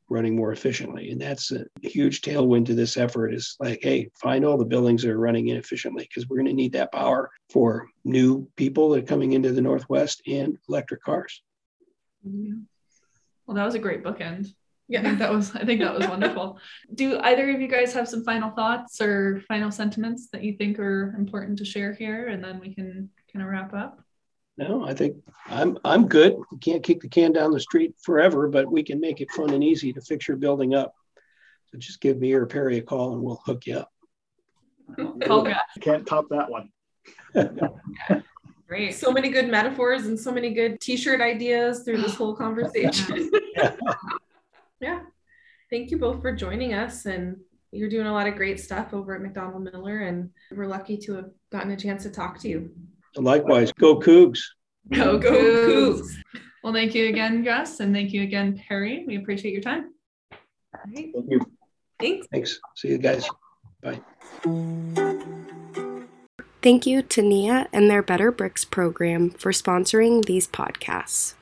[0.09, 1.11] running more efficiently.
[1.11, 5.03] And that's a huge tailwind to this effort is like, hey, find all the buildings
[5.03, 9.05] that are running inefficiently because we're going to need that power for new people that
[9.05, 11.43] are coming into the Northwest and electric cars.
[12.25, 14.53] Well, that was a great bookend.
[14.91, 16.59] Yeah, I think that was I think that was wonderful.
[16.95, 20.81] Do either of you guys have some final thoughts or final sentiments that you think
[20.81, 24.03] are important to share here and then we can kind of wrap up?
[24.59, 25.17] No, I think
[25.47, 26.37] I'm I'm good.
[26.51, 29.51] We can't kick the can down the street forever, but we can make it fun
[29.51, 30.93] and easy to fix your building up.
[31.67, 33.93] So just give me or Perry a call and we'll hook you up.
[34.99, 35.55] Okay.
[35.81, 36.69] Can't top that one.
[38.67, 38.97] Great.
[38.97, 43.31] So many good metaphors and so many good t-shirt ideas through this whole conversation.
[44.81, 45.01] Yeah.
[45.71, 47.37] Thank you both for joining us and
[47.71, 51.15] you're doing a lot of great stuff over at MacDonald Miller and we're lucky to
[51.15, 52.71] have gotten a chance to talk to you.
[53.17, 54.41] Likewise, go Cougs.
[54.93, 56.09] Go, go Cougs.
[56.63, 59.05] Well, thank you again, Gus, and thank you again, Perry.
[59.07, 59.93] We appreciate your time.
[60.95, 61.41] Thank you.
[61.99, 62.27] Thanks.
[62.31, 62.61] Thanks.
[62.77, 63.29] See you guys.
[63.83, 64.01] Bye.
[66.63, 71.35] Thank you to NEEA and their Better Bricks program for sponsoring these podcasts.